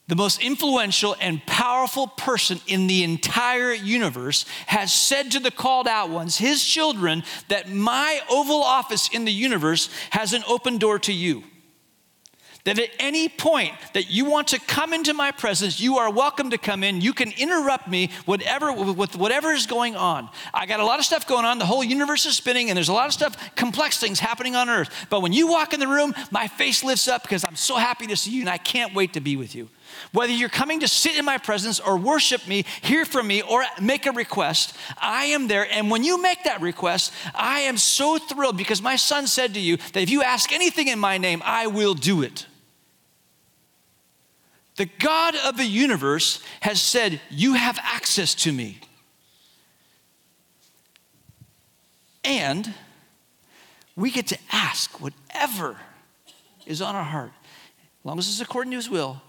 the 0.08 0.16
most 0.16 0.40
influential 0.40 1.16
and 1.20 1.44
powerful 1.46 2.06
person 2.06 2.60
in 2.66 2.86
the 2.86 3.02
entire 3.02 3.72
universe, 3.72 4.44
has 4.66 4.92
said 4.92 5.32
to 5.32 5.40
the 5.40 5.50
called 5.50 5.88
out 5.88 6.10
ones, 6.10 6.38
his 6.38 6.64
children, 6.64 7.24
that 7.48 7.68
my 7.68 8.20
Oval 8.30 8.62
Office 8.62 9.08
in 9.08 9.24
the 9.24 9.32
universe 9.32 9.90
has 10.10 10.32
an 10.32 10.44
open 10.46 10.78
door 10.78 10.98
to 11.00 11.12
you. 11.12 11.42
That 12.62 12.80
at 12.80 12.90
any 12.98 13.28
point 13.28 13.74
that 13.94 14.10
you 14.10 14.24
want 14.24 14.48
to 14.48 14.58
come 14.58 14.92
into 14.92 15.14
my 15.14 15.30
presence, 15.30 15.78
you 15.78 15.98
are 15.98 16.10
welcome 16.10 16.50
to 16.50 16.58
come 16.58 16.82
in. 16.82 17.00
You 17.00 17.12
can 17.12 17.32
interrupt 17.38 17.86
me 17.86 18.10
whatever, 18.24 18.72
with 18.72 19.14
whatever 19.14 19.52
is 19.52 19.66
going 19.66 19.94
on. 19.94 20.28
I 20.52 20.66
got 20.66 20.80
a 20.80 20.84
lot 20.84 20.98
of 20.98 21.04
stuff 21.04 21.28
going 21.28 21.44
on. 21.44 21.60
The 21.60 21.66
whole 21.66 21.84
universe 21.84 22.26
is 22.26 22.36
spinning, 22.36 22.68
and 22.68 22.76
there's 22.76 22.88
a 22.88 22.92
lot 22.92 23.06
of 23.06 23.12
stuff, 23.12 23.54
complex 23.54 23.98
things 23.98 24.18
happening 24.18 24.56
on 24.56 24.68
earth. 24.68 25.06
But 25.10 25.20
when 25.20 25.32
you 25.32 25.46
walk 25.46 25.74
in 25.74 25.80
the 25.80 25.86
room, 25.86 26.12
my 26.32 26.48
face 26.48 26.82
lifts 26.82 27.06
up 27.06 27.22
because 27.22 27.44
I'm 27.44 27.54
so 27.54 27.76
happy 27.76 28.08
to 28.08 28.16
see 28.16 28.32
you, 28.32 28.40
and 28.40 28.50
I 28.50 28.58
can't 28.58 28.94
wait 28.94 29.12
to 29.12 29.20
be 29.20 29.36
with 29.36 29.54
you. 29.54 29.68
Whether 30.12 30.32
you're 30.32 30.48
coming 30.48 30.80
to 30.80 30.88
sit 30.88 31.16
in 31.16 31.24
my 31.24 31.38
presence 31.38 31.80
or 31.80 31.96
worship 31.96 32.46
me, 32.46 32.64
hear 32.82 33.04
from 33.04 33.26
me, 33.26 33.42
or 33.42 33.64
make 33.80 34.06
a 34.06 34.12
request, 34.12 34.76
I 34.98 35.26
am 35.26 35.48
there. 35.48 35.66
And 35.70 35.90
when 35.90 36.04
you 36.04 36.20
make 36.20 36.44
that 36.44 36.60
request, 36.60 37.12
I 37.34 37.60
am 37.60 37.76
so 37.76 38.18
thrilled 38.18 38.56
because 38.56 38.80
my 38.80 38.96
son 38.96 39.26
said 39.26 39.54
to 39.54 39.60
you 39.60 39.76
that 39.76 40.02
if 40.02 40.10
you 40.10 40.22
ask 40.22 40.52
anything 40.52 40.88
in 40.88 40.98
my 40.98 41.18
name, 41.18 41.42
I 41.44 41.66
will 41.66 41.94
do 41.94 42.22
it. 42.22 42.46
The 44.76 44.86
God 44.98 45.34
of 45.44 45.56
the 45.56 45.64
universe 45.64 46.42
has 46.60 46.80
said, 46.80 47.20
You 47.30 47.54
have 47.54 47.78
access 47.82 48.34
to 48.36 48.52
me. 48.52 48.80
And 52.24 52.74
we 53.94 54.10
get 54.10 54.26
to 54.28 54.38
ask 54.52 55.00
whatever 55.00 55.78
is 56.66 56.82
on 56.82 56.94
our 56.94 57.04
heart. 57.04 57.32
As 58.00 58.04
long 58.04 58.18
as 58.18 58.28
it's 58.28 58.40
according 58.40 58.72
to 58.72 58.76
his 58.76 58.90
will, 58.90 59.22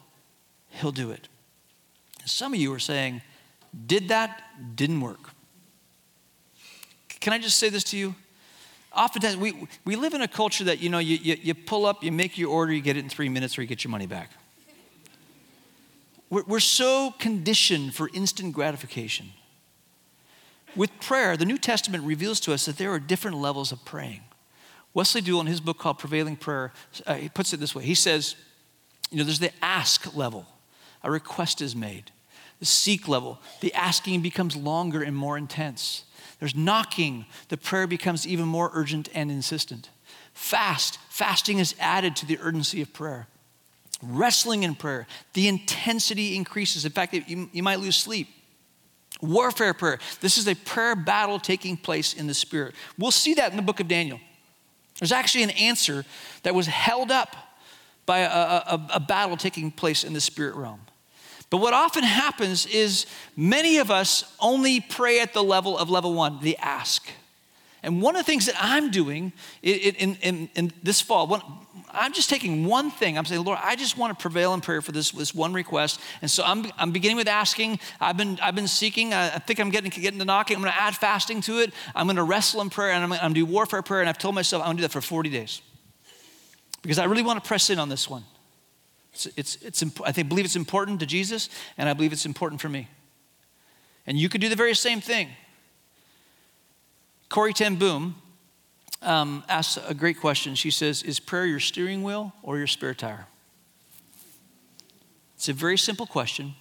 he'll 0.78 0.92
do 0.92 1.12
it. 1.12 1.28
Some 2.26 2.54
of 2.54 2.60
you 2.60 2.74
are 2.74 2.80
saying, 2.80 3.22
did 3.86 4.10
that, 4.10 4.42
didn't 4.76 5.02
work. 5.02 5.32
Can 7.20 7.34
I 7.34 7.40
just 7.40 7.58
say 7.58 7.70
this 7.70 7.84
to 7.86 7.98
you? 7.98 8.16
Oftentimes, 8.96 9.38
we, 9.38 9.68
we 9.86 9.96
live 9.96 10.13
in 10.13 10.22
a 10.22 10.28
culture 10.28 10.63
that, 10.63 10.80
you 10.80 10.90
know, 10.90 11.00
you, 11.00 11.18
you, 11.18 11.38
you 11.42 11.54
pull 11.54 11.86
up, 11.86 12.04
you 12.04 12.12
make 12.12 12.38
your 12.38 12.50
order, 12.50 12.74
you 12.74 12.82
get 12.82 12.98
it 12.98 13.04
in 13.04 13.10
three 13.10 13.30
minutes, 13.30 13.58
or 13.58 13.62
you 13.62 13.68
get 13.68 13.84
your 13.84 13.92
money 13.92 14.08
back. 14.08 14.32
We're, 16.30 16.44
we're 16.44 16.60
so 16.60 17.13
conditioned 17.20 17.94
for 17.94 18.10
instant 18.13 18.54
gratification. 18.54 19.28
With 20.76 20.92
prayer, 21.00 21.38
the 21.38 21.46
New 21.46 21.58
Testament 21.58 22.04
reveals 22.04 22.40
to 22.42 22.54
us 22.54 22.66
that 22.66 22.78
there 22.78 22.92
are 22.92 23.00
different 23.00 23.38
levels 23.38 23.72
of 23.72 23.84
praying. 23.86 24.22
Wesley 24.94 25.22
Duewel, 25.22 25.42
in 25.42 25.48
his 25.48 25.62
book 25.62 25.78
called 25.78 26.00
Prevailing 26.00 26.36
Prayer, 26.36 26.74
uh, 27.06 27.16
he 27.16 27.30
puts 27.30 27.54
it 27.54 27.60
this 27.60 27.76
way. 27.76 27.84
He 27.84 27.96
says, 27.96 28.36
you 29.12 29.18
know, 29.18 29.24
there's 29.24 29.40
the 29.40 29.52
ask 29.62 30.16
level, 30.16 30.46
a 31.08 31.12
request 31.12 31.62
is 31.62 31.76
made. 31.76 32.12
The 32.60 32.65
seek 32.65 33.08
level, 33.08 33.39
the 33.62 33.74
asking 33.74 34.22
becomes 34.22 34.58
longer 34.58 35.02
and 35.02 35.15
more 35.15 35.38
intense. 35.38 36.04
There's 36.39 36.54
knocking, 36.54 37.26
the 37.48 37.56
prayer 37.56 37.88
becomes 37.88 38.28
even 38.28 38.46
more 38.46 38.70
urgent 38.74 39.08
and 39.13 39.32
insistent. 39.32 39.89
Fast, 40.34 41.00
fasting 41.10 41.60
is 41.60 41.76
added 41.80 42.15
to 42.17 42.26
the 42.26 42.38
urgency 42.41 42.82
of 42.82 42.91
prayer. 42.91 43.28
Wrestling 44.04 44.63
in 44.63 44.76
prayer, 44.76 45.08
the 45.34 45.48
intensity 45.48 46.36
increases. 46.36 46.84
In 46.84 46.91
fact, 46.91 47.13
you, 47.13 47.50
you 47.54 47.63
might 47.63 47.80
lose 47.80 47.96
sleep. 47.96 48.28
Warfare 49.22 49.74
prayer, 49.74 50.00
this 50.20 50.38
is 50.38 50.48
a 50.48 50.56
prayer 50.56 50.96
battle 50.96 51.39
taking 51.39 51.78
place 51.78 52.13
in 52.13 52.28
the 52.28 52.34
spirit. 52.34 52.76
We'll 53.00 53.12
see 53.12 53.34
that 53.36 53.50
in 53.52 53.56
the 53.56 53.63
book 53.63 53.80
of 53.80 53.88
Daniel. 53.88 54.20
There's 55.00 55.13
actually 55.13 55.46
an 55.46 55.52
answer 55.52 56.04
that 56.43 56.54
was 56.54 56.67
held 56.67 57.12
up 57.12 57.36
by 58.06 58.20
a, 58.20 58.30
a, 58.30 58.88
a 58.96 59.00
battle 59.00 59.38
taking 59.38 59.72
place 59.72 60.04
in 60.04 60.13
the 60.13 60.22
spirit 60.22 60.56
realm. 60.56 60.82
But 61.50 61.58
what 61.58 61.74
often 61.74 62.04
happens 62.04 62.66
is 62.66 63.06
many 63.36 63.78
of 63.78 63.90
us 63.90 64.36
only 64.40 64.82
pray 64.82 65.22
at 65.22 65.34
the 65.34 65.44
level 65.44 65.78
of 65.78 65.90
level 65.90 66.14
one, 66.14 66.40
the 66.42 66.58
ask. 66.58 67.10
And 67.84 68.02
one 68.02 68.16
of 68.16 68.26
the 68.26 68.30
things 68.30 68.48
that 68.48 68.56
I'm 68.60 68.92
doing 68.92 69.32
in, 69.62 70.16
in, 70.16 70.50
in 70.56 70.74
this 70.84 71.00
fall, 71.00 71.28
one, 71.28 71.42
I'm 71.92 72.12
just 72.12 72.30
taking 72.30 72.66
one 72.66 72.92
thing. 72.92 73.18
I'm 73.18 73.24
saying, 73.24 73.46
Lord, 73.46 73.60
I 73.62 73.78
just 73.78 73.98
want 73.98 74.18
to 74.18 74.22
prevail 74.22 74.54
in 74.54 74.62
prayer 74.62 74.82
for 74.82 74.92
this, 74.92 75.12
this 75.12 75.34
one 75.34 75.54
request. 75.54 76.02
And 76.22 76.30
so 76.30 76.44
I'm, 76.44 76.70
I'm 76.78 76.92
beginning 76.92 77.16
with 77.16 77.30
asking. 77.30 77.80
I've 78.02 78.18
been, 78.18 78.40
I've 78.42 78.56
been 78.56 78.68
seeking. 78.68 79.14
I, 79.14 79.36
I 79.36 79.40
think 79.40 79.60
I'm 79.60 79.70
getting, 79.70 79.90
getting 79.90 80.20
to 80.20 80.26
knocking. 80.26 80.58
I'm 80.58 80.64
going 80.64 80.74
to 80.74 80.82
add 80.82 80.96
fasting 80.96 81.40
to 81.42 81.60
it. 81.60 81.72
I'm 81.96 82.08
going 82.08 82.18
to 82.18 82.24
wrestle 82.24 82.62
in 82.62 82.70
prayer 82.70 82.92
and 82.92 83.04
I'm, 83.04 83.14
I'm 83.14 83.20
going 83.20 83.34
to 83.36 83.40
do 83.40 83.46
warfare 83.46 83.82
prayer. 83.82 84.02
And 84.02 84.10
I've 84.10 84.18
told 84.18 84.36
myself 84.36 84.64
I'm 84.64 84.68
going 84.68 84.78
to 84.78 84.82
do 84.82 84.88
that 84.88 84.94
for 84.94 85.02
40 85.02 85.30
days 85.30 85.62
because 86.82 87.00
I 87.00 87.06
really 87.06 87.24
want 87.24 87.42
to 87.42 87.48
press 87.48 87.70
in 87.70 87.80
on 87.80 87.90
this 87.90 88.10
one. 88.10 88.24
It's, 89.26 89.58
it's, 89.62 89.82
it's, 89.82 90.02
I 90.04 90.12
think, 90.12 90.30
believe 90.30 90.46
it's 90.46 90.56
important 90.56 91.00
to 91.00 91.06
Jesus, 91.06 91.50
and 91.78 91.90
I 91.90 91.94
believe 91.94 92.14
it's 92.14 92.26
important 92.26 92.62
for 92.62 92.70
me. 92.70 92.88
And 94.06 94.18
you 94.18 94.30
could 94.30 94.42
do 94.42 94.50
the 94.50 94.56
very 94.56 94.76
same 94.76 95.02
thing. 95.02 95.30
Corrie 97.30 97.54
ten 97.54 97.76
Boom 97.76 98.16
um, 99.02 99.44
asks 99.50 99.78
a 99.88 99.94
great 99.94 100.20
question. 100.20 100.56
She 100.56 100.72
says, 100.72 101.04
Is 101.04 101.20
prayer 101.20 101.46
your 101.46 101.60
steering 101.60 102.04
wheel 102.04 102.34
or 102.44 102.58
your 102.58 102.68
spare 102.68 102.94
tire? 102.94 103.28
It's 105.36 105.50
a 105.50 105.54
very 105.54 105.78
simple 105.78 106.06
question 106.06 106.56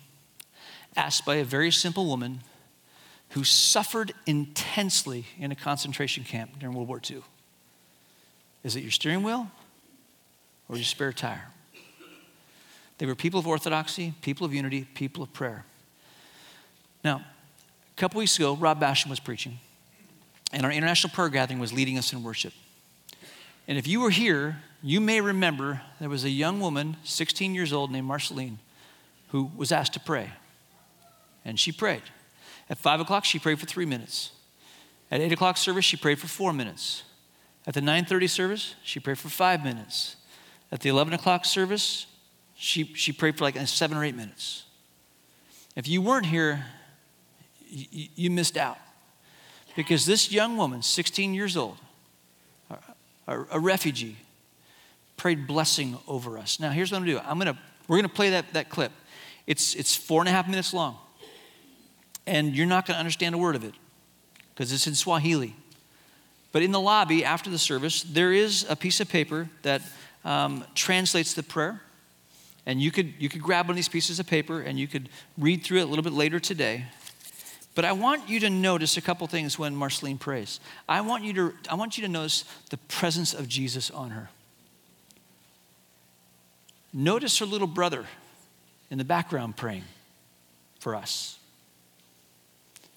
asked 0.97 1.27
by 1.27 1.37
a 1.37 1.45
very 1.45 1.71
simple 1.71 2.07
woman 2.07 2.41
who 3.31 3.45
suffered 3.45 4.13
intensely 4.25 5.27
in 5.39 5.53
a 5.53 5.55
concentration 5.55 6.25
camp 6.25 6.59
during 6.59 6.75
World 6.75 6.89
War 6.89 7.01
II. 7.09 7.23
Is 8.65 8.77
it 8.77 8.81
your 8.81 8.91
steering 8.91 9.23
wheel 9.23 9.51
or 10.69 10.77
your 10.77 10.85
spare 10.85 11.13
tire? 11.13 11.49
They 12.99 13.07
were 13.07 13.15
people 13.15 13.39
of 13.39 13.47
orthodoxy, 13.47 14.15
people 14.23 14.47
of 14.47 14.55
unity, 14.55 14.87
people 14.95 15.23
of 15.23 15.33
prayer. 15.33 15.65
Now, 17.05 17.17
a 17.17 18.01
couple 18.01 18.19
weeks 18.19 18.37
ago, 18.37 18.55
Rob 18.57 18.81
Basham 18.81 19.11
was 19.11 19.21
preaching, 19.21 19.59
and 20.53 20.65
our 20.65 20.73
international 20.73 21.13
prayer 21.13 21.29
gathering 21.29 21.59
was 21.59 21.73
leading 21.73 21.99
us 21.99 22.13
in 22.13 22.23
worship. 22.23 22.53
And 23.69 23.79
if 23.79 23.87
you 23.87 24.01
were 24.01 24.11
here, 24.11 24.63
you 24.83 25.01
may 25.01 25.21
remember 25.21 25.83
there 26.01 26.09
was 26.09 26.25
a 26.25 26.31
young 26.31 26.61
woman, 26.61 26.97
16 27.05 27.55
years 27.55 27.73
old, 27.73 27.91
named 27.91 28.07
Marceline, 28.07 28.59
who 29.29 29.51
was 29.57 29.73
asked 29.73 29.95
to 29.95 30.01
pray. 30.01 30.31
And 31.45 31.59
she 31.59 31.73
prayed. 31.73 32.03
At 32.71 32.79
5 32.79 33.01
o'clock, 33.01 33.25
she 33.25 33.39
prayed 33.39 33.59
for 33.59 33.67
three 33.67 33.87
minutes. 33.87 34.31
At 35.11 35.21
8 35.21 35.33
o'clock 35.33 35.57
service, 35.57 35.85
she 35.85 35.97
prayed 35.97 36.19
for 36.19 36.27
four 36.27 36.53
minutes. 36.53 37.05
At 37.67 37.75
the 37.75 37.81
9.30 37.81 38.31
service, 38.31 38.75
she 38.83 39.01
prayed 39.01 39.19
for 39.19 39.29
five 39.29 39.65
minutes. 39.65 40.17
At 40.71 40.81
the 40.81 40.89
11 40.89 41.15
o'clock 41.15 41.45
service, 41.45 42.07
she, 42.57 42.85
she 42.95 43.13
prayed 43.13 43.37
for 43.37 43.45
like 43.45 43.57
seven 43.67 43.97
or 43.97 44.05
eight 44.05 44.17
minutes. 44.17 44.65
If 45.77 45.87
you 45.87 46.01
weren't 46.01 46.27
here, 46.27 46.65
you, 47.69 48.09
you 48.15 48.31
missed 48.31 48.57
out. 48.57 48.79
Because 49.77 50.07
this 50.07 50.33
young 50.33 50.57
woman, 50.57 50.81
16 50.81 51.35
years 51.35 51.57
old, 51.57 51.77
a, 53.29 53.45
a 53.53 53.61
refugee, 53.61 54.17
prayed 55.17 55.47
blessing 55.47 55.99
over 56.09 56.39
us. 56.39 56.59
Now, 56.59 56.71
here's 56.71 56.91
what 56.91 56.99
I'm 56.99 57.05
gonna 57.05 57.19
do. 57.19 57.27
I'm 57.27 57.39
gonna, 57.39 57.59
we're 57.89 57.99
gonna 57.99 58.09
play 58.09 58.31
that, 58.31 58.53
that 58.55 58.71
clip. 58.71 58.93
It's, 59.47 59.75
it's 59.75 59.95
four 59.95 60.23
and 60.23 60.29
a 60.29 60.33
half 60.33 60.49
minutes 60.49 60.73
long. 60.73 60.97
And 62.27 62.57
you're 62.57 62.67
not 62.67 62.87
gonna 62.87 62.99
understand 62.99 63.35
a 63.35 63.39
word 63.39 63.55
of 63.55 63.65
it 63.65 63.75
because 64.55 64.73
it's 64.73 64.87
in 64.87 64.95
Swahili. 64.95 65.55
But 66.53 66.63
in 66.63 66.73
the 66.73 66.81
lobby 66.81 67.25
after 67.25 67.51
the 67.51 67.59
service, 67.59 68.03
there 68.03 68.33
is 68.33 68.65
a 68.69 68.77
piece 68.77 69.01
of 69.01 69.09
paper 69.11 69.51
that 69.63 69.83
um, 70.25 70.65
translates 70.75 71.35
the 71.35 71.43
prayer. 71.43 71.83
And 72.67 72.83
you 72.83 72.91
could, 72.91 73.15
you 73.19 73.29
could 73.29 73.43
grab 73.43 73.67
one 73.67 73.73
of 73.73 73.77
these 73.77 73.89
pieces 73.89 74.19
of 74.19 74.27
paper 74.27 74.61
and 74.61 74.79
you 74.79 74.89
could 74.89 75.09
read 75.39 75.63
through 75.63 75.79
it 75.79 75.83
a 75.83 75.87
little 75.87 76.03
bit 76.03 76.13
later 76.13 76.41
today. 76.41 76.85
But 77.77 77.85
I 77.85 77.93
want 77.93 78.29
you 78.29 78.41
to 78.41 78.51
notice 78.51 78.97
a 78.97 79.01
couple 79.01 79.27
things 79.29 79.59
when 79.59 79.77
Marceline 79.77 80.19
prays. 80.19 80.61
I 80.89 81.03
want 81.03 81.25
you 81.25 81.33
to, 81.35 81.53
I 81.71 81.75
want 81.77 81.97
you 81.97 82.03
to 82.07 82.11
notice 82.11 82.45
the 82.71 82.79
presence 82.79 83.35
of 83.35 83.49
Jesus 83.49 83.91
on 83.91 84.11
her. 84.11 84.31
Notice 86.93 87.39
her 87.39 87.47
little 87.47 87.67
brother 87.67 88.07
in 88.91 88.99
the 88.99 89.05
background 89.05 89.57
praying 89.57 89.85
for 90.81 90.95
us. 90.95 91.39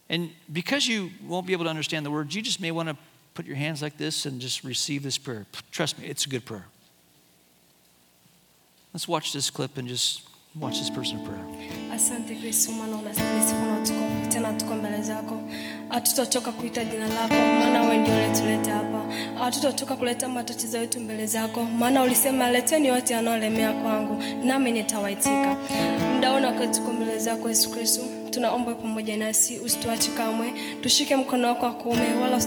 And 0.08 0.32
because 0.52 0.88
you 0.88 1.12
won't 1.28 1.46
be 1.46 1.54
able 1.54 1.66
to 1.66 1.70
understand 1.70 2.06
the 2.06 2.12
words, 2.12 2.34
you 2.34 2.42
just 2.42 2.62
may 2.62 2.72
want 2.72 2.90
to 2.90 2.98
put 3.34 3.46
your 3.46 3.58
hands 3.58 3.82
like 3.82 3.98
this 3.98 4.26
and 4.26 4.42
just 4.42 4.64
receive 4.64 5.04
this 5.04 5.18
prayer. 5.18 5.46
Trust 5.72 6.00
me, 6.00 6.08
it's 6.08 6.26
a 6.26 6.30
good 6.30 6.46
prayer. 6.46 6.66
Let's 8.94 9.08
watch 9.08 9.34
this 9.34 9.50
clip 9.52 9.78
and 9.78 9.88
just 9.88 10.22
watch 10.56 10.80
this 10.80 10.90
person 10.90 11.20
in 11.20 11.26
prayer. 11.26 11.46
Asante 11.94 12.36
Kristo, 12.36 12.72
maana 12.72 12.98
unastahili 12.98 13.46
utukufu. 13.82 14.30
Tena 14.30 14.54
tuko 14.54 14.76
mbele 14.76 15.02
zako, 15.02 15.42
hatutachoka 15.90 16.52
kuita 16.52 16.86
jina 16.86 17.08
lako, 17.08 17.34
maana 17.34 17.82
wewe 17.82 17.98
ndio 17.98 18.14
hapa. 18.70 19.06
Hatutachoka 19.40 19.96
kuleta 19.96 20.28
matatizo 20.30 20.78
yetu 20.78 21.00
mbele 21.00 21.26
zako, 21.28 21.64
maana 21.64 22.04
ulisema 22.04 22.52
leteni 22.52 22.92
wote 22.92 23.16
wanaolemea 23.16 23.74
kwangu, 23.74 24.24
nami 24.44 24.72
nitawaitika. 24.72 25.56
Mdaona 26.18 26.52
tuko 26.68 26.92
mbele 26.94 27.20
zako 27.20 27.50
Yesu 27.50 27.70
Kristo, 27.72 28.02
tunaomba 28.30 28.76
pamoja 28.76 29.18
nasi, 29.18 29.60
usituache 29.60 30.12
kamwe, 30.12 30.54
tushike 30.82 31.16
mkono 31.16 31.48
wako 31.48 31.66
wa 31.66 31.72
kuume, 31.74 32.14
wala 32.22 32.40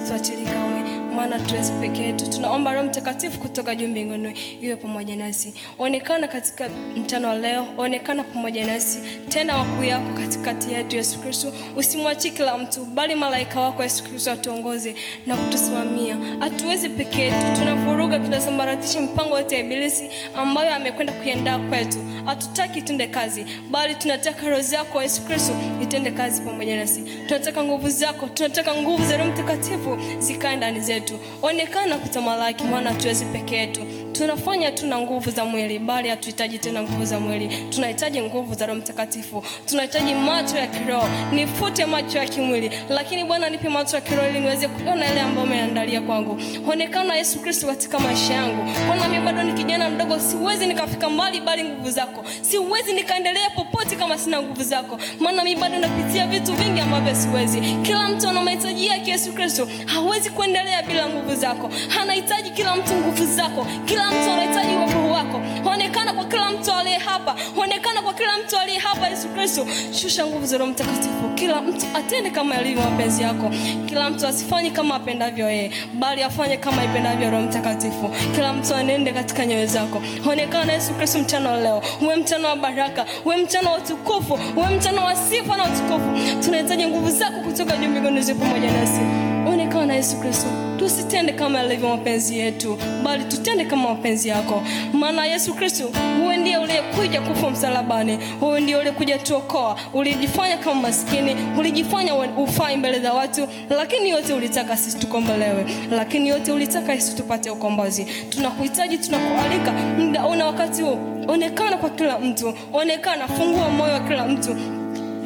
kamwe, 0.44 1.01
maana 1.16 1.38
tuwezi 1.38 1.72
peke 1.72 2.02
yetu. 2.02 2.30
Tunaomba 2.30 2.72
Roho 2.72 2.86
Mtakatifu 2.86 3.38
kutoka 3.40 3.74
juu 3.74 3.88
mbinguni 3.88 4.34
iwe 4.60 4.76
pamoja 4.76 5.16
nasi, 5.16 5.54
onekana 5.78 6.28
katika 6.28 6.68
mchana 6.96 7.28
wa 7.28 7.34
leo, 7.34 7.66
onekana 7.78 8.24
pamoja 8.24 8.66
nasi, 8.66 8.98
tena 9.28 9.56
wakuu 9.56 9.84
yako 9.84 10.12
katikati 10.20 10.72
yetu 10.72 10.96
Yesu 10.96 11.18
Kristo. 11.18 11.52
Usimwachie 11.76 12.30
kila 12.30 12.58
mtu, 12.58 12.84
bali 12.84 13.14
malaika 13.14 13.60
wako 13.60 13.82
Yesu 13.82 14.04
Kristo 14.04 14.32
atuongoze 14.32 14.94
na 15.26 15.36
kutusimamia. 15.36 16.16
Hatuwezi 16.40 16.88
peke 16.88 17.22
yetu, 17.22 17.36
tunavuruga, 17.58 18.18
tunasambaratisha 18.18 19.00
mpango 19.00 19.34
wote 19.34 19.54
ya 19.54 19.60
Ibilisi 19.60 20.10
ambayo 20.36 20.74
amekwenda 20.74 21.12
kuiandaa 21.12 21.58
kwetu. 21.58 21.98
Hatutaki 22.24 22.78
itende 22.78 23.06
kazi, 23.06 23.46
bali 23.70 23.94
tunataka 23.94 24.48
roho 24.48 24.62
zako 24.62 25.02
Yesu 25.02 25.22
Kristo 25.22 25.52
itende 25.82 26.10
kazi 26.10 26.42
pamoja 26.42 26.76
nasi. 26.76 27.02
Tunataka 27.26 27.64
nguvu 27.64 27.88
zako, 27.90 28.26
tunataka 28.26 28.74
nguvu 28.74 29.04
za 29.06 29.16
Roho 29.16 29.30
Mtakatifu 29.30 29.98
zikae 30.18 30.56
ndani 30.56 30.80
zetu. 30.80 31.18
Onekana 31.42 31.98
kutamalaki, 31.98 32.64
maana 32.64 32.90
hatuwezi 32.90 33.24
peke 33.24 33.56
yetu. 33.56 33.80
Tunafanya 34.26 34.70
tu 34.72 34.86
na 34.86 34.98
nguvu 34.98 35.30
za 35.30 35.44
mwili 35.44 35.78
bali 35.78 36.08
hatuhitaji 36.08 36.58
tena 36.58 36.82
nguvu 36.82 37.04
za 37.04 37.20
mwili. 37.20 37.66
Tunahitaji 37.70 38.22
nguvu 38.22 38.54
za 38.54 38.66
roho 38.66 38.78
mtakatifu. 38.80 39.44
Tunahitaji 39.66 40.14
macho 40.14 40.56
ya 40.56 40.66
kiroho. 40.66 41.08
Nifute 41.32 41.86
macho 41.86 42.18
ya 42.18 42.26
kimwili. 42.28 42.70
Lakini 42.88 43.24
bwana 43.24 43.50
nipe 43.50 43.68
macho 43.68 43.96
ya 43.96 44.02
kiroho 44.02 44.28
ili 44.28 44.40
niweze 44.40 44.68
kuona 44.68 45.04
yale 45.06 45.20
ambayo 45.20 45.46
umeandalia 45.46 46.00
kwangu. 46.00 46.40
Onekana 46.72 47.14
yesu 47.14 47.38
kristo 47.40 47.66
katika 47.66 47.98
maisha 47.98 48.34
yangu. 48.34 48.64
Kwana 48.86 49.08
mimi 49.08 49.24
bado 49.24 49.42
ni 49.42 49.52
kijana 49.52 49.88
mdogo 49.90 50.18
siwezi 50.18 50.66
nikafika 50.66 51.10
mbali 51.10 51.40
bali 51.40 51.64
nguvu 51.64 51.90
zako. 51.90 52.24
Siwezi 52.42 52.92
nikaendelea 52.92 53.50
popote 53.50 53.96
kama 53.96 54.18
sina 54.18 54.42
nguvu 54.42 54.62
zako. 54.62 54.98
Maana 55.20 55.44
mimi 55.44 55.60
bado 55.60 55.78
napitia 55.78 56.26
vitu 56.26 56.52
vingi 56.52 56.80
ambavyo 56.80 57.14
siwezi. 57.14 57.60
Kila 57.60 58.08
mtu 58.08 58.28
ana 58.28 58.42
mahitaji 58.42 58.86
yake 58.86 59.10
yesu 59.10 59.32
kristo. 59.32 59.68
Hawezi 59.86 60.30
kuendelea 60.30 60.82
bila 60.82 61.08
nguvu 61.08 61.34
zako. 61.34 61.70
Anahitaji 62.00 62.50
kila 62.50 62.76
mtu 62.76 62.94
nguvu 62.94 63.26
zako. 63.26 63.66
Kila 63.84 64.11
mtu 64.12 64.30
anahitaji 64.32 64.76
wokovu 64.76 65.12
wako 65.12 65.40
onekana 65.70 66.12
kwa 66.12 66.24
kila 66.24 66.50
mtu 66.50 66.72
aliye 66.72 66.98
hapa. 66.98 67.34
Onekana 67.62 68.02
kwa 68.02 68.12
kila 68.14 68.38
mtu 68.38 68.56
aliye 68.58 68.78
hapa 68.78 69.08
yesu 69.08 69.28
kristo. 69.28 69.66
Shusha 70.00 70.26
nguvu 70.26 70.46
za 70.46 70.58
roho 70.58 70.70
mtakatifu. 70.70 71.28
Kila 71.34 71.60
mtu 71.62 71.86
atende 71.94 72.30
kama 72.30 72.54
yalivyo 72.54 72.82
mapenzi 72.82 73.22
yako. 73.22 73.50
Kila 73.86 74.10
mtu 74.10 74.26
asifanye 74.26 74.70
kama 74.70 74.94
apendavyo 74.94 75.50
yeye 75.50 75.70
bali 75.94 76.22
afanye 76.22 76.56
kama 76.56 76.84
ipendavyo 76.84 77.30
roho 77.30 77.42
mtakatifu. 77.42 78.10
Kila 78.34 78.52
mtu 78.52 78.74
anende 78.74 79.12
katika 79.12 79.46
nyoyo 79.46 79.66
zako. 79.66 80.02
Onekana 80.30 80.72
yesu 80.72 80.94
kristo 80.94 81.18
mchana 81.18 81.50
wa 81.50 81.60
leo. 81.60 81.82
Uwe 82.02 82.16
mchana 82.16 82.48
wa 82.48 82.56
baraka. 82.56 83.06
Uwe 83.24 83.36
mchana 83.36 83.70
wa 83.70 83.78
utukufu. 83.78 84.38
Uwe 84.56 84.68
mchana 84.68 85.04
wa 85.04 85.16
sifa 85.16 85.56
na 85.56 85.64
utukufu. 85.64 86.40
Tunahitaji 86.44 86.86
nguvu 86.86 87.10
zako 87.10 87.40
kutoka 87.40 87.76
juu 87.76 87.88
mbinguni 87.88 88.20
zipo 88.22 88.40
pamoja 88.44 88.70
nasi 88.72 89.00
onekana 89.48 89.86
na 89.86 89.94
yesu 89.94 90.16
kristo. 90.20 90.46
Tusitende 90.78 91.32
kama 91.32 91.58
yalivyo 91.58 91.88
mapenzi 91.88 92.38
yetu 92.38 92.78
bali 93.04 93.24
tutende 93.24 93.64
kama 93.64 93.88
mapenzi 93.88 94.28
yako. 94.28 94.62
Maana 94.92 95.26
yesu 95.26 95.54
kristo 95.54 95.90
huwe 96.20 96.36
ndiye 96.36 96.58
uliyekuja 96.58 97.20
kufa 97.20 97.50
msalabani. 97.50 98.18
Huwe 98.40 98.60
ndiye 98.60 98.78
uliyekuja 98.78 99.18
tuokoa. 99.18 99.76
Ulijifanya 99.92 100.56
kama 100.56 100.80
maskini 100.80 101.36
ulijifanya 101.58 102.14
ufai 102.14 102.76
mbele 102.76 103.00
za 103.00 103.12
watu 103.12 103.48
lakini 103.70 104.08
yote 104.10 104.32
ulitaka 104.34 104.76
sisi 104.76 104.98
tukombolewe. 104.98 105.66
Lakini 105.90 106.28
yote 106.28 106.52
ulitaka 106.52 107.00
sisi 107.00 107.16
tupate 107.16 107.50
ukombozi. 107.50 108.06
Tunakuhitaji 108.30 108.98
tunakualika 108.98 109.72
muda 109.72 110.26
una 110.26 110.46
wakati 110.46 110.82
huu 110.82 110.98
onekana 111.28 111.76
kwa 111.76 111.90
kila 111.90 112.18
mtu. 112.18 112.54
Onekana 112.72 113.28
fungua 113.28 113.68
moyo 113.68 113.92
wa 113.92 114.00
kila 114.00 114.28
mtu 114.28 114.56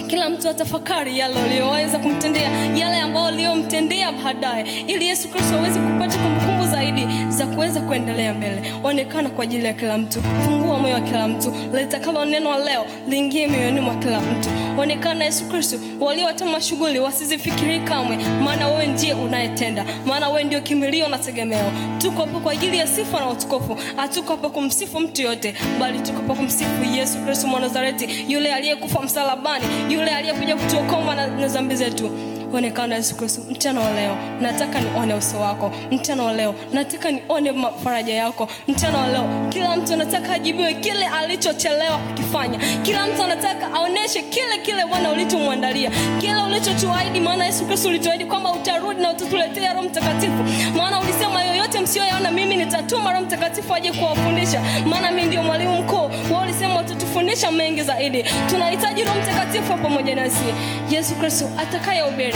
kila 0.07 0.31
mtu 0.31 0.49
atafakari 0.49 1.19
yale 1.19 1.35
uliyoweza 1.45 1.99
kumtendea 1.99 2.51
yale 2.77 3.01
ambayo 3.01 3.27
uliyomtendea 3.27 4.13
baadaye. 4.13 4.85
Ili 4.87 5.07
yesu 5.09 5.29
kristo 5.29 5.57
aweze 5.59 5.81
kupata 5.81 6.19
kumbukumbu 6.19 6.56
zaidi 6.67 7.07
za 7.29 7.47
kuweza 7.47 7.81
kuendelea 7.81 8.35
mbele. 8.35 8.63
Onekana 8.85 9.29
kwa 9.31 9.45
ajili 9.45 9.65
ya 9.67 9.73
kila 9.73 9.99
mtu. 9.99 10.23
Fungua 10.45 10.79
moyo 10.79 10.95
wa 10.95 11.01
kila 11.01 11.29
mtu. 11.29 11.53
Litakalo 11.75 12.25
neno 12.25 12.59
leo 12.59 12.87
liingie 13.09 13.47
mioyoni 13.47 13.81
mwa 13.81 13.95
kila 13.95 14.21
mtu. 14.21 14.49
Onekana 14.79 15.25
yesu 15.25 15.45
kristo 15.49 15.77
waliowatama 16.01 16.61
shughuli 16.61 16.99
wasizifikiri 16.99 17.81
kamwe. 17.81 18.17
Maana 18.45 18.69
wewe 18.69 18.87
ndiye 18.87 19.15
unayetenda. 19.15 19.85
Maana 20.07 20.29
wewe 20.29 20.45
ndio 20.45 20.61
kimbilio 20.61 21.09
na 21.09 21.19
tegemeo. 21.19 21.73
Tuko 21.99 22.21
hapa 22.21 22.41
kwa 22.41 22.53
ajili 22.53 22.79
ya 22.79 22.87
sifa 22.87 23.21
na 23.21 23.31
utukufu. 23.31 23.77
Hatuko 23.97 24.31
hapa 24.33 24.49
kumsifu 24.49 25.01
mtu 25.01 25.23
yote 25.23 25.55
bali 25.81 25.99
tuko 26.01 26.17
hapa 26.21 26.35
kumsifu 26.35 26.85
yesu 26.97 27.19
kristo 27.25 27.47
mwanazareti 27.47 28.25
yule 28.29 28.55
aliyekufa 28.55 29.03
msalabani 29.03 29.65
yule 29.91 30.11
aliyekuja 30.11 30.57
kutuokoa 30.57 31.15
na, 31.15 31.27
dhambi 31.27 31.77
zambi 31.77 32.36
zetu 32.57 32.67
onekana 32.67 32.95
yesu 32.97 33.17
kristo. 33.17 33.43
Mchana 33.51 33.81
wa 33.81 33.91
leo 33.91 34.17
nataka 34.41 34.81
nione 34.81 35.15
uso 35.15 35.41
wako. 35.41 35.73
Mchana 35.91 36.23
wa 36.23 36.33
leo 36.33 36.55
nataka 36.73 37.11
nione 37.11 37.53
faraja 37.85 38.15
yako. 38.15 38.49
Mchana 38.69 38.99
wa 38.99 39.07
leo 39.09 39.25
kila 39.51 39.77
mtu 39.77 39.93
anataka 39.93 40.33
ajibiwe 40.33 40.75
kile 40.75 41.07
alichochelewa 41.07 41.99
kukifanya. 41.99 42.59
Kila 42.83 43.07
mtu 43.07 43.23
anataka 43.23 43.73
aoneshe 43.75 44.23
kile 44.23 44.59
kile 44.63 44.87
bwana 44.87 45.11
ulichomwandalia. 45.13 45.91
Kile 46.21 46.43
ulichotuahidi 46.47 47.21
maana 47.21 47.47
yesu 47.47 47.65
kristo 47.67 47.89
ulituahidi 47.89 48.25
kwamba 48.25 48.53
utarudi 48.53 49.03
na 49.03 49.11
utatuletea 49.13 49.73
roho 49.73 49.83
mtakatifu. 49.89 50.45
Maana 50.77 51.01
ulisema 51.01 51.43
yoyote 51.45 51.81
msiyoyaona 51.81 52.31
mimi 52.31 52.57
nitatuma 52.57 53.13
roho 53.13 53.25
mtakatifu 53.25 53.75
aje 53.75 53.93
kuwafundisha. 53.93 54.61
Maana 54.87 55.11
mimi 55.11 55.27
ndio 55.29 55.43
mwalimu 55.43 55.83
mkuu. 55.83 56.11
Wao. 56.33 56.43
ulisema 56.43 56.81
utatufundisha 56.81 57.51
mengi 57.51 57.83
zaidi. 57.83 58.25
Tunahitaji 58.51 59.05
roho 59.05 59.19
mtakatifu 59.21 59.73
pamoja 59.83 60.15
nasi. 60.15 60.45
Yesu 60.91 61.15
kristo 61.15 61.49
atakayehubiri 61.59 62.35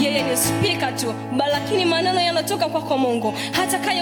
yeye 0.00 0.22
ni 0.22 0.36
spika 0.36 0.92
tu 0.92 1.14
lakini 1.52 1.84
maneno 1.84 2.20
yanatoka 2.20 2.66
kwako 2.68 2.86
kwa 2.88 2.98
mungu 2.98 3.34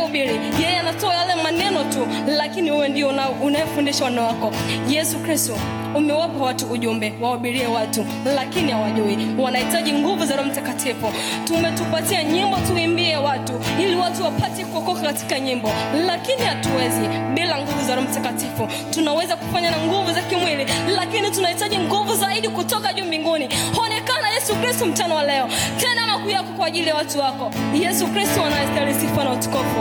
ubiri 0.06 0.40
yeye 0.62 0.78
anatoa 0.78 1.14
yale 1.14 1.34
maneno 1.42 1.84
tu 1.84 2.06
lakini 2.26 2.70
wewe 2.70 2.88
ndio 2.88 3.08
unayefundisha 3.42 4.04
wana 4.04 4.22
wako. 4.22 4.52
Yesu 4.88 5.18
kristo 5.18 5.58
umewapa 5.94 6.44
watu 6.44 6.66
ujumbe 6.66 7.12
wahubirie 7.20 7.66
watu 7.66 8.06
lakini 8.36 8.72
hawajui. 8.72 9.18
Wanahitaji 9.38 9.92
nguvu 9.92 10.26
za 10.26 10.36
roho 10.36 10.48
mtakatifu. 10.48 11.12
Tumetupatia 11.44 12.24
nyimbo 12.24 12.56
tuimbie 12.56 13.16
watu 13.16 13.52
ili 13.80 13.96
watu 13.96 14.22
wapate 14.24 14.64
kuokoka 14.64 15.00
katika 15.00 15.40
nyimbo. 15.40 15.70
Lakini 16.06 16.42
hatuwezi 16.42 17.08
bila 17.34 17.58
nguvu 17.58 17.82
za 17.86 17.94
roho 17.94 18.08
mtakatifu. 18.08 18.68
Tunaweza 18.90 19.36
kufanya 19.36 19.70
na 19.70 19.78
nguvu 19.78 20.12
za 20.12 20.22
kimwili 20.22 20.66
lakini 20.96 21.30
tunahitaji 21.30 21.78
nguvu 21.78 22.14
zaidi 22.14 22.48
kutoka 22.48 22.92
juu 22.92 23.04
mbinguni. 23.04 23.48
Onekana 23.84 24.15
yesu 24.46 24.60
kristo 24.60 24.86
mchana 24.86 25.14
wa 25.14 25.22
leo. 25.24 25.48
Tena 25.80 26.06
makuu 26.06 26.30
yako 26.30 26.52
kwa 26.56 26.66
ajili 26.66 26.88
ya 26.88 26.94
watu 26.94 27.18
wako. 27.18 27.50
Yesu 27.80 28.06
kristo 28.06 28.42
anayestahili 28.44 28.94
sifa 29.00 29.24
na 29.24 29.30
utukufu. 29.32 29.80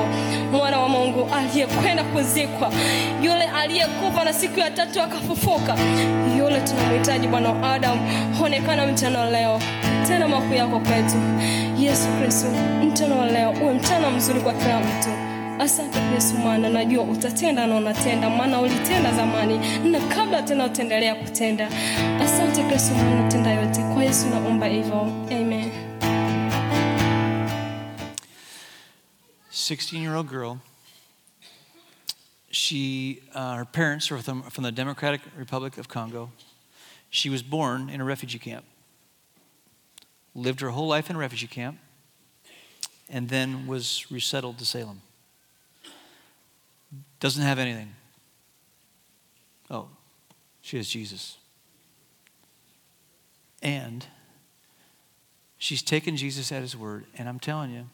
Mwana 0.52 0.80
wa 0.80 0.90
mungu 0.90 1.30
aliyekwenda 1.36 2.04
kuzikwa. 2.04 2.72
Yule 3.22 3.44
aliyekufa 3.62 4.24
na 4.26 4.34
siku 4.34 4.60
ya 4.60 4.72
tatu 4.72 5.02
akafufuka. 5.02 5.76
Yule 6.38 6.62
tunamhitaji 6.62 7.28
bwana 7.28 7.50
wa 7.50 7.74
adamu 7.74 8.02
onekana 8.44 8.86
mchana 8.88 9.20
wa 9.20 9.30
leo. 9.30 9.60
Tena 10.08 10.28
makuu 10.28 10.54
yako 10.54 10.80
kwetu. 10.80 11.16
Yesu 11.80 12.08
kristo 12.22 12.48
mchana 12.84 13.16
wa 13.16 13.26
leo. 13.26 13.54
Uwe 13.64 13.74
mchana 13.74 14.10
mzuri 14.10 14.40
kwa 14.40 14.54
kila 14.54 14.80
mtu 14.80 15.10
asante 15.60 16.00
yesu 16.00 16.38
mwana 16.38 16.70
najua 16.70 17.04
utatenda 17.04 17.68
na 17.68 17.76
unatenda 17.76 18.30
maana 18.30 18.62
ulitenda 18.62 19.14
zamani 19.16 19.58
na 19.92 20.00
kabla 20.00 20.42
tena 20.44 20.66
utaendelea 20.66 21.16
kutenda. 21.16 21.68
Asante 22.22 22.64
kristo 22.64 22.94
mwana 22.96 23.32
tenda 23.32 23.52
yote. 23.52 23.82
Kwa 23.94 24.04
yesu 24.04 24.30
naomba 24.30 24.68
hivyo. 24.68 25.02
Amen. 25.32 25.72
16 29.52 29.98
year 30.02 30.16
old 30.16 30.30
girl 30.30 30.58
she 32.52 33.22
uh, 33.34 33.56
her 33.56 33.66
parents 33.66 34.12
are 34.12 34.22
from, 34.22 34.44
from 34.44 34.64
the 34.64 34.72
democratic 34.72 35.22
republic 35.38 35.78
of 35.78 35.88
congo. 35.88 36.30
She 37.10 37.30
was 37.30 37.42
born 37.44 37.90
in 37.90 38.02
a 38.02 38.06
refugee 38.06 38.40
camp 38.40 38.66
lived 40.36 40.60
her 40.62 40.70
whole 40.70 40.88
life 40.88 41.10
in 41.10 41.16
a 41.16 41.20
refugee 41.20 41.48
camp 41.48 41.78
and 43.10 43.30
then 43.30 43.68
was 43.68 44.06
resettled 44.12 44.58
to 44.58 44.66
salem 44.66 45.02
doesn't 47.20 47.44
have 47.44 47.60
anything. 47.60 47.94
Oh, 49.70 49.90
she 50.62 50.78
has 50.78 50.88
Jesus. 50.88 51.38
And 53.62 54.06
she's 55.58 55.82
taken 55.82 56.18
Jesus 56.18 56.52
at 56.52 56.62
his 56.62 56.76
word, 56.76 57.06
and 57.18 57.28
I'm 57.28 57.40
telling 57.40 57.72
you, 57.72 57.86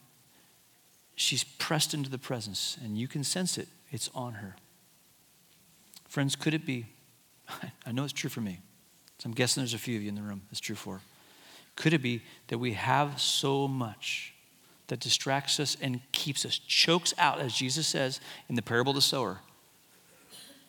she's 1.15 1.43
pressed 1.43 1.93
into 1.93 2.09
the 2.09 2.17
presence, 2.17 2.77
and 2.83 2.97
you 2.97 3.07
can 3.07 3.23
sense 3.23 3.57
it. 3.57 3.67
It's 3.91 4.09
on 4.13 4.33
her. 4.33 4.55
Friends, 6.07 6.35
could 6.35 6.53
it 6.53 6.65
be? 6.65 6.87
I 7.85 7.91
know 7.91 8.03
it's 8.03 8.13
true 8.13 8.29
for 8.29 8.41
me. 8.41 8.59
So 9.19 9.27
I'm 9.27 9.35
guessing 9.35 9.61
there's 9.61 9.73
a 9.73 9.77
few 9.77 9.95
of 9.95 10.01
you 10.01 10.09
in 10.09 10.15
the 10.15 10.21
room 10.21 10.41
it's 10.51 10.59
true 10.59 10.75
for. 10.75 10.99
Could 11.75 11.93
it 11.93 12.01
be 12.01 12.21
that 12.47 12.57
we 12.57 12.73
have 12.73 13.21
so 13.21 13.67
much 13.67 14.33
that 14.91 14.99
distracts 14.99 15.57
us 15.57 15.77
and 15.81 16.01
keeps 16.11 16.45
us, 16.45 16.57
chokes 16.57 17.13
out, 17.17 17.39
as 17.39 17.53
Jesus 17.53 17.87
says 17.87 18.19
in 18.49 18.55
the 18.55 18.61
parable 18.61 18.89
of 18.89 18.95
the 18.97 19.01
sower. 19.01 19.39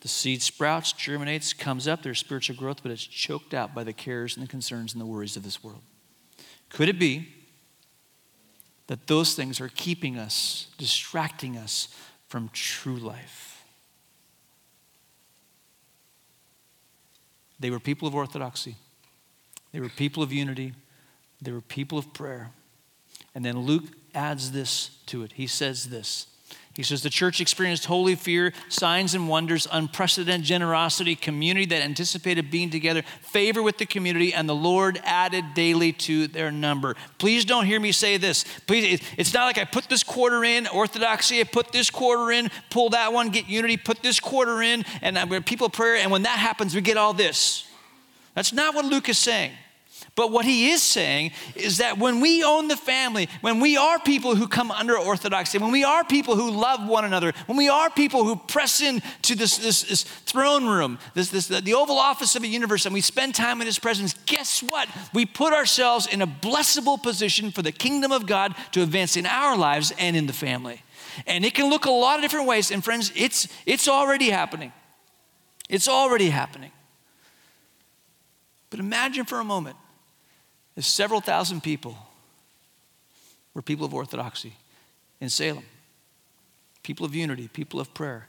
The 0.03 0.07
seed 0.07 0.43
sprouts, 0.43 0.93
germinates, 0.93 1.53
comes 1.53 1.89
up, 1.89 2.05
there's 2.05 2.21
spiritual 2.21 2.55
growth, 2.55 2.85
but 2.85 2.93
it's 2.93 3.05
choked 3.05 3.53
out 3.53 3.75
by 3.75 3.83
the 3.83 3.93
cares 3.93 4.37
and 4.37 4.47
the 4.47 4.49
concerns 4.49 4.93
and 4.93 5.01
the 5.01 5.07
worries 5.07 5.37
of 5.37 5.43
this 5.43 5.65
world. 5.65 5.81
Could 6.69 6.89
it 6.89 7.01
be 7.01 7.31
that 8.87 9.09
those 9.09 9.35
things 9.35 9.61
are 9.61 9.67
keeping 9.67 10.17
us, 10.17 10.69
distracting 10.79 11.57
us 11.57 11.89
from 12.29 12.49
true 12.53 12.99
life? 12.99 13.65
They 17.59 17.71
were 17.71 17.81
people 17.81 18.07
of 18.07 18.15
orthodoxy, 18.15 18.77
they 19.73 19.81
were 19.81 19.89
people 19.89 20.23
of 20.23 20.33
unity, 20.33 20.75
they 21.41 21.51
were 21.51 21.61
people 21.61 21.99
of 21.99 22.15
prayer. 22.15 22.53
And 23.35 23.45
then 23.45 23.61
Luke 23.61 23.85
adds 24.15 24.53
this 24.53 24.99
to 25.07 25.23
it. 25.23 25.33
He 25.33 25.47
says 25.47 25.87
this 25.87 26.27
He 26.75 26.83
says 26.83 27.03
the 27.03 27.11
church 27.11 27.41
experienced 27.41 27.87
holy 27.87 28.15
fear, 28.15 28.53
signs 28.69 29.15
and 29.15 29.29
wonders, 29.29 29.67
unprecedented 29.73 30.45
generosity, 30.45 31.15
community 31.15 31.67
that 31.67 31.83
anticipated 31.83 32.51
being 32.51 32.69
together, 32.69 33.03
favor 33.23 33.63
with 33.63 33.79
the 33.79 33.87
community, 33.87 34.35
and 34.35 34.49
the 34.49 34.55
Lord 34.55 35.01
added 35.05 35.55
daily 35.55 35.93
to 35.93 36.27
their 36.27 36.51
number. 36.51 36.95
Please 37.19 37.45
don't 37.47 37.65
hear 37.65 37.81
me 37.81 37.93
say 37.93 38.19
this. 38.19 38.45
Please, 38.67 39.01
it's 39.17 39.33
not 39.33 39.47
like 39.47 39.59
I 39.59 39.65
put 39.65 39.85
this 39.85 40.05
quarter 40.05 40.45
in, 40.45 40.67
orthodoxy, 40.67 41.41
I 41.41 41.45
put 41.45 41.73
this 41.73 41.91
quarter 41.91 42.31
in, 42.33 42.51
pull 42.69 42.91
that 42.91 43.13
one, 43.13 43.31
get 43.31 43.49
unity, 43.49 43.79
put 43.79 44.03
this 44.03 44.21
quarter 44.21 44.61
in, 44.63 44.85
and 45.01 45.19
I'm 45.19 45.43
people 45.43 45.71
prayer, 45.71 45.97
and 45.97 46.11
when 46.11 46.25
that 46.25 46.39
happens, 46.39 46.75
we 46.75 46.83
get 46.83 46.99
all 46.99 47.15
this. 47.15 47.67
That's 48.35 48.53
not 48.53 48.75
what 48.75 48.85
Luke 48.85 49.09
is 49.09 49.19
saying. 49.19 49.53
But 50.15 50.31
what 50.31 50.45
he 50.45 50.71
is 50.71 50.83
saying 50.83 51.33
is 51.55 51.79
that 51.79 51.97
when 51.97 52.21
we 52.21 52.45
own 52.45 52.69
the 52.69 52.77
family, 52.77 53.31
when 53.41 53.61
we 53.61 53.79
are 53.79 53.99
people 53.99 54.37
who 54.37 54.47
come 54.47 54.71
under 54.71 54.99
orthodoxy, 54.99 55.57
when 55.57 55.73
we 55.73 55.85
are 55.85 56.05
people 56.05 56.37
who 56.37 56.51
love 56.51 56.87
one 56.87 57.07
another, 57.07 57.33
when 57.47 57.57
we 57.57 57.71
are 57.71 57.89
people 57.89 58.25
who 58.25 58.37
press 58.37 58.83
into 58.83 59.35
this, 59.35 59.57
this, 59.57 59.83
this 59.85 60.03
throne 60.03 60.67
room, 60.67 60.99
this, 61.15 61.31
this, 61.31 61.49
the 61.49 61.73
Oval 61.73 61.97
Office 61.97 62.37
of 62.37 62.43
the 62.43 62.49
universe, 62.49 62.85
and 62.85 62.93
we 62.93 63.01
spend 63.01 63.35
time 63.35 63.63
in 63.63 63.67
his 63.67 63.79
presence, 63.79 64.15
guess 64.27 64.63
what? 64.63 64.87
We 65.15 65.25
put 65.25 65.55
ourselves 65.55 66.07
in 66.07 66.21
a 66.21 66.27
blessable 66.27 67.03
position 67.03 67.51
for 67.51 67.63
the 67.63 67.73
kingdom 67.73 68.13
of 68.13 68.27
God 68.27 68.55
to 68.73 68.83
advance 68.83 69.17
in 69.17 69.25
our 69.25 69.57
lives 69.57 69.95
and 69.99 70.15
in 70.15 70.27
the 70.27 70.35
family. 70.35 70.83
And 71.27 71.43
it 71.43 71.55
can 71.55 71.71
look 71.71 71.87
a 71.87 71.91
lot 71.91 72.17
of 72.17 72.23
different 72.23 72.47
ways. 72.47 72.71
And 72.71 72.85
friends, 72.85 73.13
it's, 73.17 73.49
it's 73.65 73.89
already 73.89 74.29
happening. 74.29 74.73
It's 75.71 75.89
already 75.89 76.29
happening. 76.29 76.73
But 78.69 78.79
imagine 78.79 79.25
for 79.25 79.41
a 79.41 79.45
moment 79.45 79.77
if 80.77 80.85
several 80.85 81.21
thousand 81.21 81.63
people 81.63 81.97
were 83.55 83.63
people 83.63 83.85
of 83.85 83.95
orthodoxy 83.95 84.55
in 85.21 85.29
Salem, 85.29 85.65
people 86.83 87.07
of 87.07 87.15
unity, 87.15 87.49
people 87.49 87.81
of 87.81 87.93
prayer. 87.95 88.27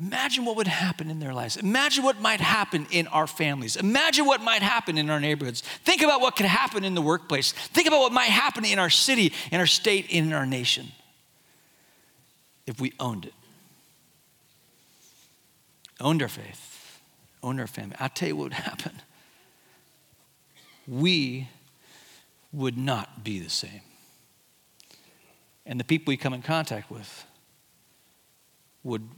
Imagine 0.00 0.44
what 0.44 0.56
would 0.56 0.66
happen 0.66 1.08
in 1.08 1.20
their 1.20 1.32
lives. 1.32 1.56
Imagine 1.56 2.02
what 2.02 2.20
might 2.20 2.40
happen 2.40 2.86
in 2.90 3.06
our 3.08 3.28
families. 3.28 3.76
Imagine 3.76 4.26
what 4.26 4.40
might 4.40 4.62
happen 4.62 4.98
in 4.98 5.08
our 5.08 5.20
neighborhoods. 5.20 5.60
Think 5.84 6.02
about 6.02 6.20
what 6.20 6.34
could 6.34 6.46
happen 6.46 6.84
in 6.84 6.94
the 6.94 7.02
workplace. 7.02 7.52
Think 7.52 7.86
about 7.86 8.00
what 8.00 8.12
might 8.12 8.24
happen 8.30 8.64
in 8.64 8.80
our 8.80 8.90
city, 8.90 9.32
in 9.52 9.60
our 9.60 9.66
state, 9.66 10.06
in 10.10 10.32
our 10.32 10.46
nation 10.46 10.90
if 12.66 12.80
we 12.80 12.92
owned 12.98 13.26
it. 13.26 13.34
Owned 16.00 16.22
our 16.22 16.28
faith, 16.28 17.00
owned 17.42 17.60
our 17.60 17.68
family. 17.68 17.94
I'll 18.00 18.08
tell 18.08 18.28
you 18.28 18.36
what 18.36 18.44
would 18.44 18.52
happen 18.54 18.92
we 20.86 21.48
would 22.52 22.76
not 22.78 23.24
be 23.24 23.38
the 23.40 23.50
same. 23.50 23.80
And 25.66 25.80
the 25.80 25.84
people 25.84 26.12
we 26.12 26.16
come 26.16 26.34
in 26.34 26.42
contact 26.42 26.90
with 26.90 27.24
would, 28.82 29.08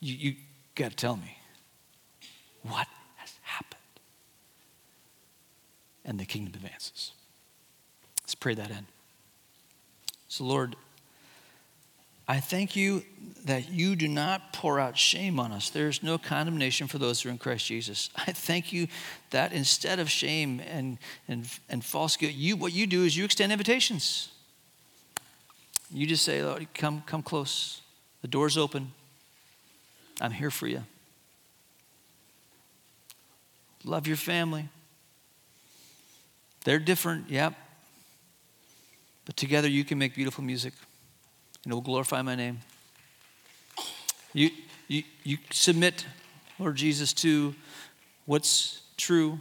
you, 0.00 0.14
you 0.14 0.36
got 0.74 0.90
to 0.90 0.96
tell 0.96 1.16
me, 1.16 1.38
what 2.62 2.86
has 3.16 3.34
happened? 3.42 3.80
And 6.04 6.20
the 6.20 6.26
kingdom 6.26 6.54
advances. 6.54 7.12
Let's 8.22 8.34
pray 8.34 8.54
that 8.54 8.70
in. 8.70 8.86
So, 10.28 10.44
Lord, 10.44 10.76
I 12.32 12.40
thank 12.40 12.76
you 12.76 13.02
that 13.44 13.68
you 13.68 13.94
do 13.94 14.08
not 14.08 14.54
pour 14.54 14.80
out 14.80 14.96
shame 14.96 15.38
on 15.38 15.52
us. 15.52 15.68
There 15.68 15.88
is 15.88 16.02
no 16.02 16.16
condemnation 16.16 16.86
for 16.86 16.96
those 16.96 17.20
who 17.20 17.28
are 17.28 17.32
in 17.32 17.36
Christ 17.36 17.66
Jesus. 17.66 18.08
I 18.16 18.32
thank 18.32 18.72
you 18.72 18.88
that 19.32 19.52
instead 19.52 19.98
of 19.98 20.10
shame 20.10 20.58
and, 20.66 20.96
and, 21.28 21.46
and 21.68 21.84
false 21.84 22.16
guilt, 22.16 22.32
you, 22.32 22.56
what 22.56 22.72
you 22.72 22.86
do 22.86 23.04
is 23.04 23.14
you 23.14 23.26
extend 23.26 23.52
invitations. 23.52 24.30
You 25.92 26.06
just 26.06 26.24
say, 26.24 26.42
Lord, 26.42 26.66
come, 26.72 27.02
come 27.04 27.22
close. 27.22 27.82
The 28.22 28.28
door's 28.28 28.56
open. 28.56 28.92
I'm 30.18 30.32
here 30.32 30.50
for 30.50 30.66
you. 30.66 30.84
Love 33.84 34.06
your 34.06 34.16
family. 34.16 34.70
They're 36.64 36.78
different, 36.78 37.28
yep. 37.28 37.52
But 39.26 39.36
together 39.36 39.68
you 39.68 39.84
can 39.84 39.98
make 39.98 40.14
beautiful 40.14 40.42
music 40.42 40.72
and 41.64 41.72
it 41.72 41.74
will 41.74 41.80
glorify 41.82 42.22
my 42.22 42.34
name. 42.34 42.60
You, 44.32 44.50
you, 44.88 45.02
you 45.24 45.38
submit, 45.50 46.06
Lord 46.58 46.76
Jesus, 46.76 47.12
to 47.14 47.54
what's 48.26 48.82
true, 48.96 49.38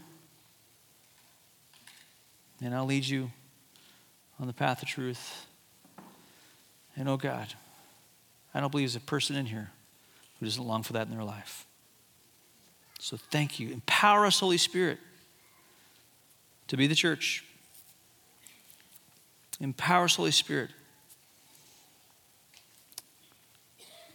and 2.63 2.75
I'll 2.75 2.85
lead 2.85 3.05
you 3.05 3.31
on 4.39 4.47
the 4.47 4.53
path 4.53 4.81
of 4.81 4.87
truth. 4.87 5.45
And 6.95 7.07
oh 7.07 7.17
God, 7.17 7.53
I 8.53 8.59
don't 8.59 8.71
believe 8.71 8.87
there's 8.87 8.95
a 8.95 8.99
person 9.05 9.35
in 9.35 9.45
here 9.45 9.71
who 10.39 10.45
doesn't 10.45 10.63
long 10.63 10.83
for 10.83 10.93
that 10.93 11.07
in 11.07 11.15
their 11.15 11.23
life. 11.23 11.65
So 12.99 13.17
thank 13.17 13.59
you. 13.59 13.71
Empower 13.71 14.25
us, 14.25 14.39
Holy 14.39 14.57
Spirit, 14.57 14.99
to 16.67 16.77
be 16.77 16.87
the 16.87 16.95
church. 16.95 17.43
Empower 19.59 20.05
us, 20.05 20.15
Holy 20.15 20.31
Spirit, 20.31 20.71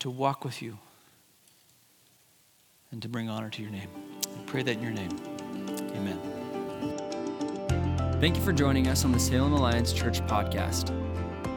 to 0.06 0.10
walk 0.10 0.44
with 0.44 0.62
you 0.62 0.78
and 2.92 3.02
to 3.02 3.08
bring 3.08 3.28
honor 3.28 3.50
to 3.50 3.60
your 3.60 3.72
name. 3.72 3.88
I 4.22 4.42
pray 4.46 4.62
that 4.62 4.76
in 4.76 4.80
your 4.80 4.92
name. 4.92 5.10
Amen. 5.96 6.20
Thank 8.20 8.36
you 8.36 8.42
for 8.42 8.52
joining 8.52 8.86
us 8.86 9.04
on 9.04 9.10
the 9.10 9.18
Salem 9.18 9.52
Alliance 9.52 9.92
Church 9.92 10.20
podcast. 10.28 10.92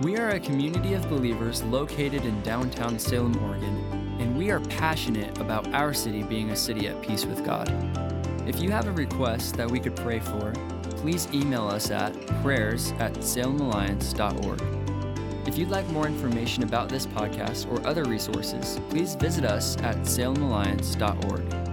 We 0.02 0.18
are 0.18 0.30
a 0.30 0.40
community 0.40 0.96
of 0.96 1.08
believers 1.10 1.62
located 1.62 2.26
in 2.26 2.42
downtown 2.42 2.98
Salem, 2.98 3.38
Oregon, 3.44 4.18
and 4.20 4.36
we 4.36 4.50
are 4.50 4.62
passionate 4.62 5.38
about 5.38 5.72
our 5.76 5.94
city 5.94 6.24
being 6.24 6.50
a 6.50 6.56
city 6.56 6.88
at 6.88 7.00
peace 7.04 7.28
with 7.28 7.46
God. 7.46 7.70
If 8.48 8.60
you 8.60 8.72
have 8.72 8.88
a 8.88 8.92
request 8.94 9.58
that 9.58 9.70
we 9.70 9.80
could 9.80 9.96
pray 9.96 10.22
for, 10.22 10.54
please 10.98 11.28
email 11.32 11.68
us 11.68 11.92
at 11.92 12.20
prayers 12.42 12.94
at 12.94 13.14
salemalliance.org. 13.14 14.79
If 15.46 15.58
you'd 15.58 15.70
like 15.70 15.88
more 15.88 16.08
information 16.08 16.64
about 16.64 16.90
this 16.90 17.06
podcast 17.06 17.72
or 17.72 17.86
other 17.88 18.04
resources, 18.06 18.80
please 18.90 19.16
visit 19.16 19.46
us 19.46 19.78
at 19.78 19.98
salemalliance.org. 19.98 21.69